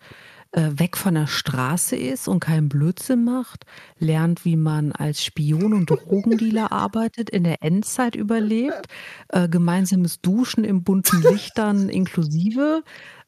[0.51, 3.65] äh, weg von der Straße ist und keinen Blödsinn macht,
[3.97, 8.87] lernt, wie man als Spion und Drogendealer arbeitet, in der Endzeit überlebt,
[9.29, 12.83] äh, gemeinsames Duschen in bunten Lichtern inklusive,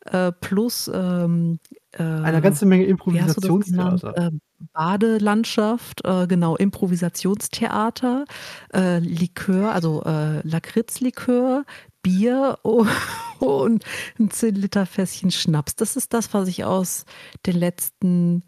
[0.06, 1.60] äh, plus ähm,
[1.94, 4.04] äh, Eine ganze Menge du das genannt?
[4.04, 4.28] Improvisationstheater.
[4.28, 4.32] Äh,
[4.74, 8.26] Badelandschaft, äh, genau, Improvisationstheater,
[8.74, 11.66] äh, Likör, also äh, Lakritzlikör,
[12.02, 12.58] Bier
[13.40, 13.84] und
[14.20, 15.76] ein 10 Liter Fässchen Schnaps.
[15.76, 17.06] Das ist das, was ich aus
[17.46, 18.44] den letzten,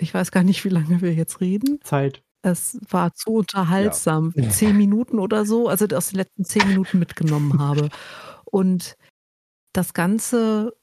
[0.00, 1.80] ich weiß gar nicht, wie lange wir jetzt reden.
[1.82, 2.22] Zeit.
[2.42, 7.58] Es war zu unterhaltsam, zehn Minuten oder so, also aus den letzten zehn Minuten mitgenommen
[7.58, 7.88] habe.
[8.44, 8.96] Und
[9.72, 10.77] das Ganze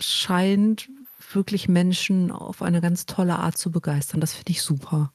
[0.00, 0.88] scheint
[1.32, 4.20] wirklich Menschen auf eine ganz tolle Art zu begeistern.
[4.20, 5.12] Das finde ich super.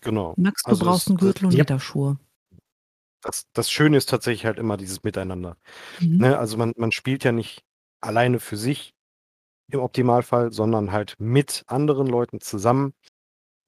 [0.00, 0.34] Genau.
[0.36, 1.58] Max, du Also brauchst einen Gürtel und ja.
[1.58, 2.18] Lederschuhe.
[3.22, 5.56] Das, das Schöne ist tatsächlich halt immer dieses Miteinander.
[6.00, 6.18] Mhm.
[6.18, 6.38] Ne?
[6.38, 7.62] Also man, man spielt ja nicht
[8.00, 8.94] alleine für sich
[9.70, 12.94] im Optimalfall, sondern halt mit anderen Leuten zusammen.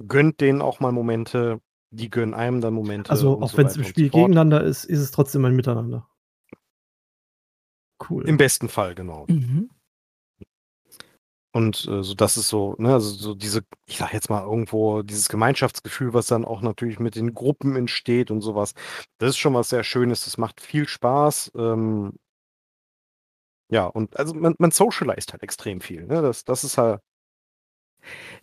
[0.06, 1.60] Gönnt denen auch mal Momente,
[1.90, 3.10] die gönnen einem dann Momente.
[3.10, 6.08] Also auch so wenn es im Spiel gegeneinander ist, ist es trotzdem ein Miteinander.
[8.10, 8.28] Cool.
[8.28, 9.24] Im besten Fall, genau.
[9.28, 9.70] Mhm.
[11.54, 15.02] Und äh, so, das ist so, ne, also so diese, ich sag jetzt mal irgendwo,
[15.02, 18.74] dieses Gemeinschaftsgefühl, was dann auch natürlich mit den Gruppen entsteht und sowas.
[19.18, 20.24] Das ist schon was sehr Schönes.
[20.24, 21.52] Das macht viel Spaß.
[21.56, 22.14] Ähm,
[23.70, 26.06] ja, und also man, man socialized halt extrem viel.
[26.06, 26.22] Ne?
[26.22, 27.00] Das, das ist halt,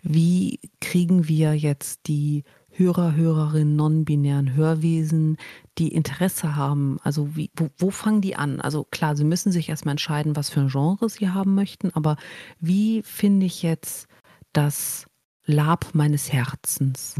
[0.01, 2.43] Wie kriegen wir jetzt die
[2.81, 5.37] Hörer, Hörerinnen, non-binären Hörwesen,
[5.77, 6.99] die Interesse haben?
[7.03, 8.59] Also wie, wo, wo fangen die an?
[8.59, 12.17] Also klar, sie müssen sich erstmal entscheiden, was für ein Genre sie haben möchten, aber
[12.59, 14.07] wie finde ich jetzt
[14.51, 15.05] das
[15.45, 17.15] Lab meines Herzens?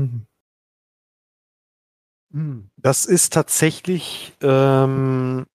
[2.34, 2.71] Mhm.
[2.78, 5.45] das ist tatsächlich, ähm,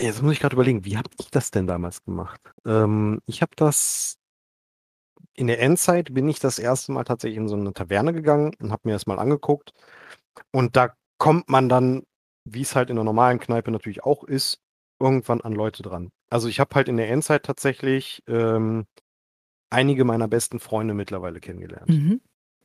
[0.00, 2.40] jetzt muss ich gerade überlegen, wie habe ich das denn damals gemacht?
[2.66, 4.16] Ähm, ich habe das
[5.34, 8.70] in der Endzeit bin ich das erste Mal tatsächlich in so eine Taverne gegangen und
[8.72, 9.72] habe mir das mal angeguckt.
[10.52, 12.02] Und da kommt man dann,
[12.44, 14.58] wie es halt in der normalen Kneipe natürlich auch ist,
[15.00, 16.10] irgendwann an Leute dran.
[16.30, 18.86] Also ich habe halt in der Endzeit tatsächlich ähm,
[19.70, 21.88] einige meiner besten Freunde mittlerweile kennengelernt.
[21.88, 22.20] Mhm.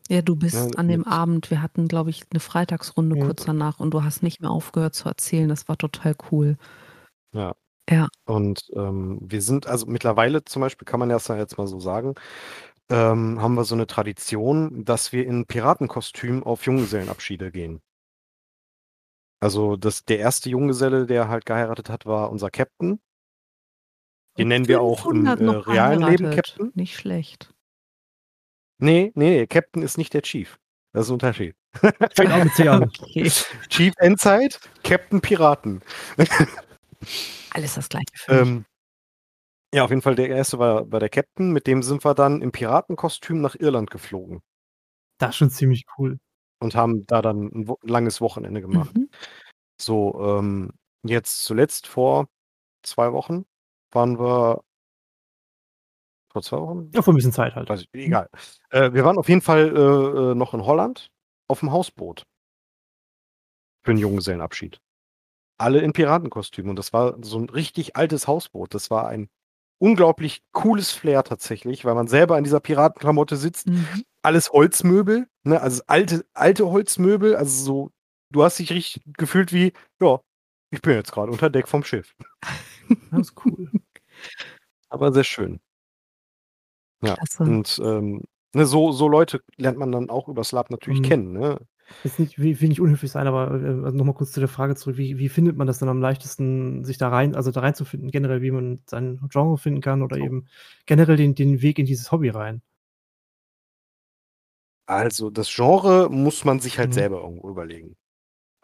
[0.09, 3.26] Ja, du bist Ja, an dem mit- Abend, wir hatten, glaube ich, eine Freitagsrunde Ja.
[3.26, 5.49] kurz danach und du hast nicht mehr aufgehört zu erzählen.
[5.49, 6.57] Das war total cool.
[7.34, 7.55] Ja.
[7.89, 8.07] Ja.
[8.25, 11.79] Und ähm, wir sind, also mittlerweile zum Beispiel, kann man das ja jetzt mal so
[11.79, 12.15] sagen,
[12.89, 17.81] ähm, haben wir so eine Tradition, dass wir in Piratenkostüm auf Junggesellenabschiede gehen.
[19.41, 22.99] Also das, der erste Junggeselle, der halt geheiratet hat, war unser Captain.
[24.37, 26.31] Den nennen wir auch im 500 äh, realen Leben.
[26.31, 26.71] Captain.
[26.75, 27.53] Nicht schlecht.
[28.81, 30.59] Nee, nee, nee, Captain ist nicht der Chief.
[30.93, 31.55] Das ist ein Unterschied.
[32.15, 32.83] Fängt auch mit C an.
[32.83, 33.31] Okay.
[33.69, 35.81] Chief Endzeit, Captain Piraten.
[37.52, 38.41] Alles das gleiche für mich.
[38.41, 38.66] Ähm,
[39.74, 41.52] ja, auf jeden Fall der erste war, war der Captain.
[41.52, 44.41] Mit dem sind wir dann im Piratenkostüm nach Irland geflogen
[45.20, 46.20] Das ist schon ziemlich cool.
[46.62, 48.95] und haben da dann ein, wo ein langes Wochenende gemacht.
[48.97, 49.10] Mhm.
[49.82, 50.72] So, ähm,
[51.04, 52.28] jetzt zuletzt vor
[52.84, 53.45] zwei Wochen
[53.91, 54.64] waren wir.
[56.32, 56.91] Vor zwei Wochen?
[56.93, 57.70] Ja, vor ein bisschen Zeit halt.
[57.70, 58.30] Weiß ich, egal.
[58.70, 61.10] Äh, wir waren auf jeden Fall äh, äh, noch in Holland
[61.47, 62.24] auf dem Hausboot.
[63.84, 64.80] Für einen Junggesellenabschied.
[65.60, 66.72] Alle in Piratenkostümen.
[66.72, 68.74] Und das war so ein richtig altes Hausboot.
[68.74, 69.30] Das war ein
[69.80, 73.68] unglaublich cooles Flair tatsächlich, weil man selber in dieser Piratenklamotte sitzt.
[73.68, 74.03] Mhm.
[74.24, 75.62] Alles Holzmöbel, ne?
[75.62, 77.36] also alte, alte Holzmöbel.
[77.36, 77.91] Also so,
[78.32, 80.20] du hast dich richtig gefühlt wie, ja,
[80.72, 82.16] ich bin jetzt gerade unter Deck vom Schiff.
[83.12, 83.70] Das ist cool.
[84.89, 85.60] Aber sehr schön.
[87.01, 87.16] Ja.
[87.16, 87.43] Klasse.
[87.43, 91.03] Und ähm, ne, so, so Leute lernt man dann auch übers Lab natürlich Mhm.
[91.05, 91.34] kennen.
[91.34, 91.60] Ne?
[92.03, 95.17] Jetzt nicht, will, nicht unhöflich sein, aber äh, nochmal kurz zu der Frage zurück, wie,
[95.17, 98.51] wie findet man das dann am leichtesten, sich da rein, also da reinzufinden, generell, wie
[98.51, 100.17] man sein Genre finden kann oder So.
[100.17, 100.47] eben
[100.85, 102.61] generell den, den Weg in dieses Hobby rein?
[104.87, 106.93] Also das Genre muss man sich halt Mhm.
[106.93, 107.95] selber irgendwo überlegen.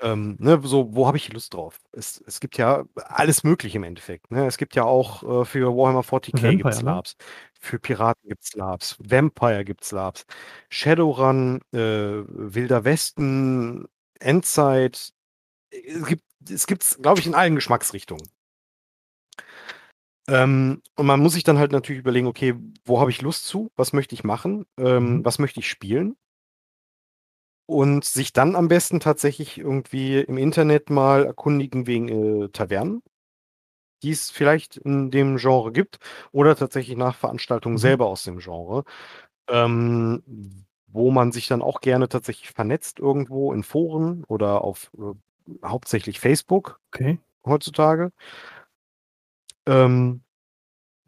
[0.02, 1.80] Ähm, ne, so, wo habe ich Lust drauf?
[1.94, 4.30] Es, es gibt ja alles Mögliche im Endeffekt.
[4.30, 4.46] Ne?
[4.46, 6.86] Es gibt ja auch äh, für Warhammer 40k Vampire, gibt's ne?
[6.92, 7.16] Labs,
[7.60, 10.26] für Piraten gibt's Labs, Vampire gibt's Labs,
[10.70, 11.78] Shadowrun, äh,
[12.28, 13.88] Wilder Westen,
[14.20, 15.14] Endzeit.
[15.72, 18.28] Es gibt es gibt's, glaube ich, in allen Geschmacksrichtungen.
[20.28, 23.72] Ähm, und man muss sich dann halt natürlich überlegen, okay, wo habe ich Lust zu?
[23.76, 24.66] Was möchte ich machen?
[24.78, 25.26] Ähm, Mhm.
[25.26, 26.16] Was möchte ich spielen?
[27.68, 33.02] Und sich dann am besten tatsächlich irgendwie im Internet mal erkundigen wegen äh, Tavernen,
[34.04, 36.00] die es vielleicht in dem Genre gibt,
[36.32, 37.80] oder tatsächlich nach Veranstaltungen Mhm.
[37.80, 38.84] selber aus dem Genre,
[39.50, 40.24] ähm,
[40.88, 45.14] wo man sich dann auch gerne tatsächlich vernetzt irgendwo in Foren oder auf äh,
[45.68, 47.20] hauptsächlich Facebook Okay.
[47.46, 48.12] heutzutage,
[49.66, 50.22] ähm,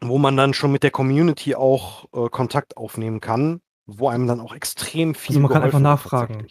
[0.00, 4.40] wo man dann schon mit der Community auch äh, Kontakt aufnehmen kann, wo einem dann
[4.40, 6.46] auch extrem viel Also man kann einfach nachfragen.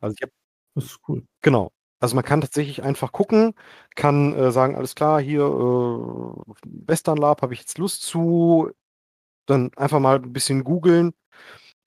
[0.00, 0.32] Also ich habe
[0.74, 1.24] Das ist cool.
[1.42, 1.70] Genau.
[2.00, 3.54] Also man kann tatsächlich einfach gucken,
[3.94, 6.52] kann äh, sagen, alles klar, hier äh,
[6.86, 8.70] Western Lab habe ich jetzt Lust zu,
[9.46, 11.12] dann einfach mal ein bisschen googeln.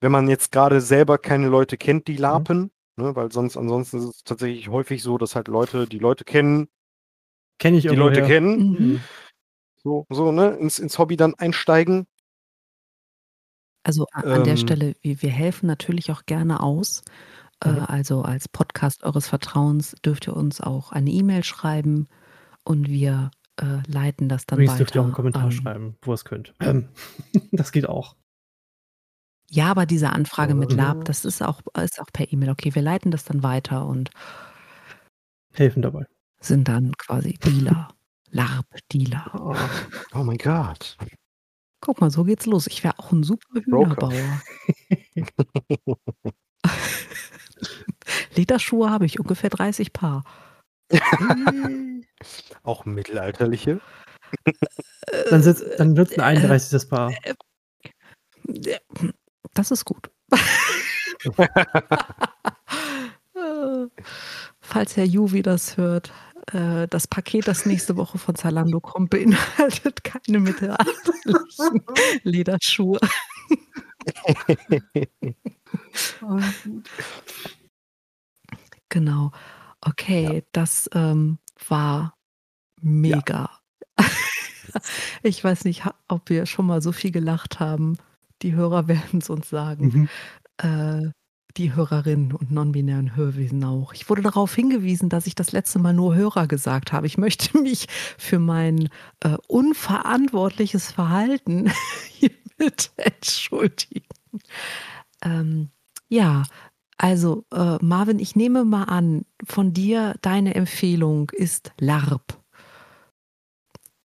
[0.01, 2.13] Wenn man jetzt gerade selber keine Leute kennt, Mhm.
[2.13, 5.99] die lapen, ne, weil sonst ansonsten ist es tatsächlich häufig so, dass halt Leute, die
[5.99, 6.69] Leute kennen,
[7.59, 8.27] Kenne ich die Leute irgendwoher.
[8.41, 9.01] kennen, Mhm.
[9.83, 12.07] so, so ne, ins, ins Hobby dann einsteigen.
[13.83, 14.57] Also an der Ähm.
[14.57, 17.01] Stelle, wir, wir helfen natürlich auch gerne aus.
[17.59, 22.07] Äh, also als Podcast eures Vertrauens dürft ihr uns auch eine E-Mail schreiben
[22.63, 23.31] und wir
[23.61, 24.77] äh, leiten das dann Übrigens weiter.
[24.85, 26.53] dürft ihr auch einen Kommentar ähm, schreiben, wo ihr es könnt.
[27.51, 28.15] Das geht auch.
[29.49, 30.71] Ja, aber diese Anfrage mit.
[30.73, 32.49] Lab, das ist auch, ist auch per E-Mail.
[32.49, 34.09] Okay, wir leiten das dann weiter und
[35.53, 36.05] Helfen dabei.
[36.39, 37.89] sind dann quasi Dealer.
[38.31, 39.31] Larb-Dealer.
[39.39, 39.55] Oh.
[40.17, 40.97] Oh mein Gott.
[41.83, 42.65] Guck mal, so geht's los.
[42.67, 44.09] Ich wäre auch ein super Broker.
[44.09, 44.41] Hühnerbauer.
[48.35, 50.23] Lederschuhe habe ich, ungefähr 30 Paar.
[52.63, 53.81] Auch mittelalterliche.
[55.29, 56.89] Dann, sitzt, dann wird es ein 31.
[56.89, 57.13] Paar.
[59.53, 60.09] Das ist gut.
[64.73, 66.11] Falls Herr Juvi das hört,
[66.51, 71.85] äh, das Paket, das nächste Woche von Zalando kommt, beinhaltet keine mittelalterlichen
[72.23, 72.99] Lederschuhe.
[78.89, 79.31] Genau.
[79.81, 82.15] Okay, das ähm, war
[82.79, 83.49] mega.
[85.23, 87.97] ich weiß nicht, ob wir schon mal so viel gelacht haben.
[88.43, 90.09] Die Hörer werden es uns sagen.
[90.59, 91.09] Mhm.
[91.09, 91.11] Äh,
[91.57, 93.93] die Hörerinnen und non-binären Hörwesen auch.
[93.93, 97.07] Ich wurde darauf hingewiesen, dass ich das letzte Mal nur Hörer gesagt habe.
[97.07, 97.87] Ich möchte mich
[98.17, 98.89] für mein
[99.21, 101.71] äh, unverantwortliches Verhalten
[102.09, 104.05] hiermit entschuldigen.
[105.23, 105.69] Ähm,
[106.09, 106.43] ja,
[106.97, 112.39] also äh, Marvin, ich nehme mal an, von dir deine Empfehlung ist LARP.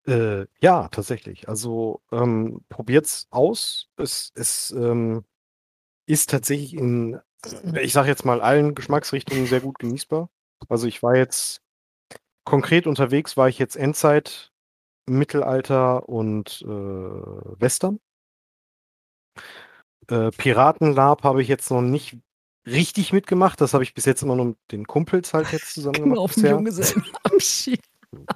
[0.06, 1.48] Äh, ja, tatsächlich.
[1.48, 3.88] Also ähm, probiert's aus.
[3.96, 5.24] Es, es ähm,
[6.06, 7.18] ist tatsächlich in,
[7.80, 10.28] ich sage jetzt mal, allen Geschmacksrichtungen sehr gut genießbar.
[10.68, 11.60] Also ich war jetzt
[12.44, 14.52] konkret unterwegs, war ich jetzt Endzeit,
[15.06, 18.00] Mittelalter und äh, Western.
[20.08, 22.18] Äh, Piratenlab habe ich jetzt noch nicht
[22.66, 23.60] richtig mitgemacht.
[23.60, 26.18] Das habe ich bis jetzt immer nur mit den Kumpels halt jetzt zusammen gemacht.
[26.18, 26.46] Auf den.
[26.46, 27.82] Junggesellenabschied.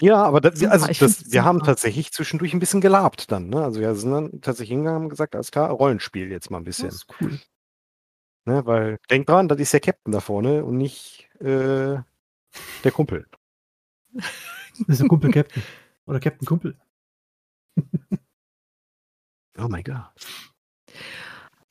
[0.00, 3.48] Ja, aber das, also das, wir haben tatsächlich zwischendurch ein bisschen gelabt dann.
[3.48, 3.62] Ne?
[3.62, 6.76] Also wir sind dann tatsächlich hingegangen und gesagt, alles klar, Rollenspiel jetzt mal ein Das
[6.76, 6.88] bisschen.
[6.88, 7.38] ist cool.
[8.48, 8.64] Ne?
[8.64, 11.98] Weil denk dran, das ist der Captain da vorne und nicht äh,
[12.82, 13.26] der Kumpel.
[14.12, 14.24] Das
[14.86, 15.62] ist der Kumpel Captain.
[16.06, 16.76] Oder Captain Kumpel.
[19.60, 20.04] Oh mein Gott.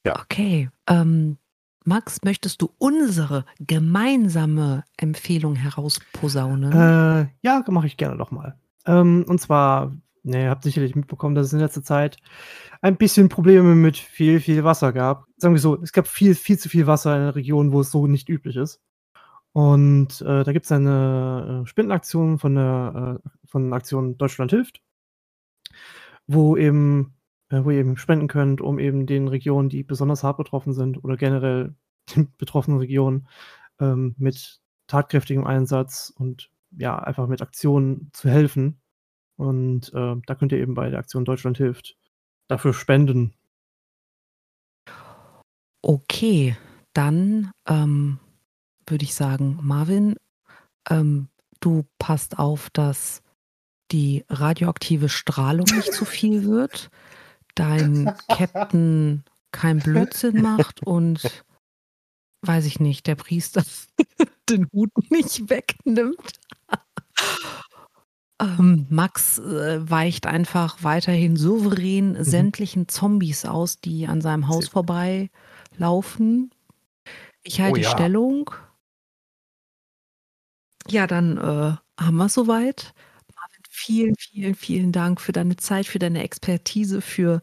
[0.05, 0.69] Okay.
[0.89, 1.37] Ähm,
[1.85, 6.73] Max, möchtest du unsere gemeinsame Empfehlung herausposaunen?
[6.73, 8.57] Äh, ja, mache ich gerne noch mal.
[8.85, 9.95] Ähm, und zwar,
[10.27, 12.17] ne, ihr habt sicherlich mitbekommen, dass es in letzter Zeit
[12.81, 15.25] ein bisschen Probleme mit viel, viel Wasser gab.
[15.37, 17.91] Sagen wir so, es gab viel, viel zu viel Wasser in einer Region, wo es
[17.91, 18.81] so nicht üblich ist.
[19.53, 24.83] Und äh, da gibt es eine äh, Spendenaktion von der äh, von Aktion Deutschland hilft,
[26.27, 27.15] wo eben,
[27.49, 31.03] äh, wo ihr eben spenden könnt, um eben den Regionen, die besonders hart betroffen sind
[31.03, 31.75] oder generell
[32.15, 33.27] den betroffenen Regionen
[33.79, 38.79] ähm, mit tatkräftigem Einsatz und ja, einfach mit Aktionen zu helfen.
[39.37, 41.95] Und äh, da könnt ihr eben bei der Aktion Deutschland hilft
[42.47, 43.33] dafür spenden.
[45.81, 46.57] Okay,
[46.93, 48.19] dann ähm,
[48.87, 50.15] würde ich sagen, Marvin,
[50.89, 51.29] ähm,
[51.59, 53.21] du passt auf, dass
[53.91, 56.89] die radioaktive Strahlung nicht zu viel wird,
[57.55, 61.43] dein Captain kein Blödsinn macht und
[62.41, 63.63] weiß ich nicht, der Priester
[64.49, 66.33] den Hut nicht wegnimmt.
[68.39, 74.71] Ähm, Max äh, weicht einfach weiterhin souverän sämtlichen Zombies aus, die an seinem Haus Sehr-
[74.71, 76.51] vorbeilaufen.
[77.43, 77.89] Ich halte Oh ja.
[77.89, 78.51] Stellung.
[80.87, 81.41] Ja, dann äh,
[82.01, 82.93] haben wir es soweit.
[83.35, 87.41] Marvin, vielen, vielen, vielen Dank für deine Zeit, für deine Expertise, für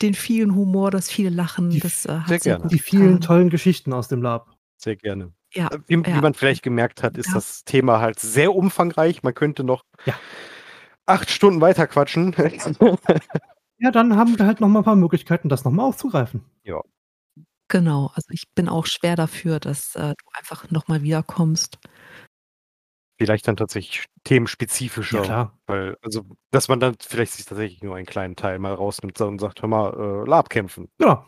[0.00, 1.70] den vielen Humor, das viele Lachen.
[1.70, 2.62] Die- das äh, hat sehr sehr gerne.
[2.62, 4.56] gut Die vielen tollen Geschichten aus dem Lab.
[4.78, 5.32] Sehr gerne.
[5.54, 6.20] Ja, Äh, Wie, wie ja.
[6.20, 7.34] man vielleicht gemerkt hat, ist Ja.
[7.34, 9.22] das Thema halt sehr umfangreich.
[9.22, 10.14] Man könnte noch Ja.
[11.06, 12.34] acht Stunden weiter quatschen.
[13.80, 16.44] Ja, dann haben wir halt noch mal ein paar Möglichkeiten, das noch mal aufzugreifen.
[17.68, 21.78] Genau, also ich bin auch schwer dafür, dass äh, du einfach nochmal wiederkommst.
[23.20, 25.18] vielleicht dann tatsächlich themenspezifischer.
[25.18, 25.58] Ja, klar.
[25.66, 29.38] Weil, also, dass man dann vielleicht sich tatsächlich nur einen kleinen Teil mal rausnimmt und
[29.38, 29.92] sagt, hör mal,
[30.24, 30.88] äh, Lab kämpfen.
[30.98, 31.24] Genau.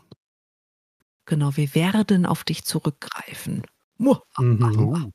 [1.25, 3.61] Genau, wir werden auf dich zurückgreifen.
[4.39, 5.13] Mhm.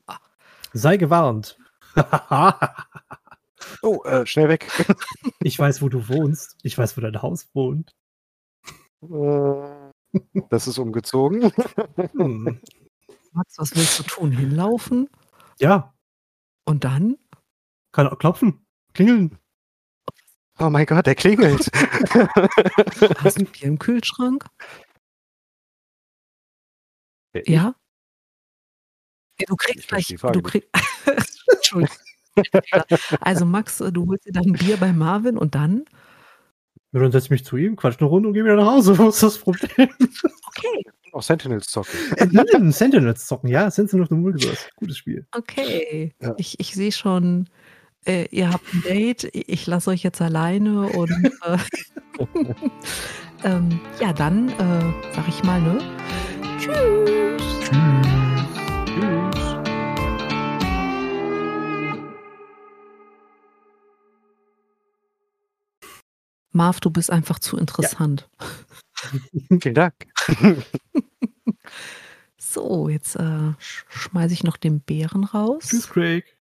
[0.73, 1.59] Sei gewarnt.
[3.83, 4.71] Oh, äh, schnell weg.
[5.43, 6.57] ich weiß, wo du wohnst.
[6.63, 7.97] Ich weiß, wo dein Haus wohnt.
[9.03, 9.91] Äh,
[10.51, 11.51] das ist umgezogen.
[11.97, 12.61] Hm.
[13.33, 14.31] Max, was willst du tun?
[14.31, 15.09] Hinlaufen?
[15.59, 15.95] Ja,
[16.65, 17.17] Und dann?
[17.93, 18.65] kann auch klopfen.
[18.93, 19.39] Klingeln.
[20.59, 21.69] Oh mein Gott, der klingelt.
[23.25, 24.47] Hast du Bier im Kühlschrank?
[27.47, 27.75] Ja?
[29.41, 30.07] Ja du kriegst Ich gleich.
[30.07, 30.69] verstehe die Frage Du krieg,
[31.55, 31.97] Entschuldigung.
[33.21, 35.85] Also Max, du holst dir dann ein Bier bei Marvin und dann?
[36.93, 38.97] Ja, dann setz ich mich zu ihm, quatsch eine Runde und geh wieder nach Hause.
[38.99, 39.89] Wo ist das Problem?
[39.99, 41.93] Okay, Auch Sentinels zocken.
[42.17, 43.71] Äh, Sentinels zocken, ja.
[43.71, 44.67] Sentinels of the Multiverse.
[44.77, 45.27] Gutes Spiel.
[45.35, 46.15] okay.
[46.21, 46.35] Ja.
[46.37, 47.49] Ich, ich sehe schon,
[48.07, 49.25] äh, ihr habt ein Date.
[49.33, 51.59] Ich lasse euch jetzt alleine und äh,
[53.45, 55.79] ähm, ja, dann äh, sag ich mal, ne?
[56.59, 57.71] Tschüss.
[57.71, 58.06] Tschüss.
[66.57, 68.29] Marv, du bist einfach zu interessant.
[69.61, 69.95] Vielen Dank.
[72.39, 75.65] So, jetzt äh, sch- schmeiße ich noch den Bären raus.
[75.69, 76.36] Tschüss, Craig.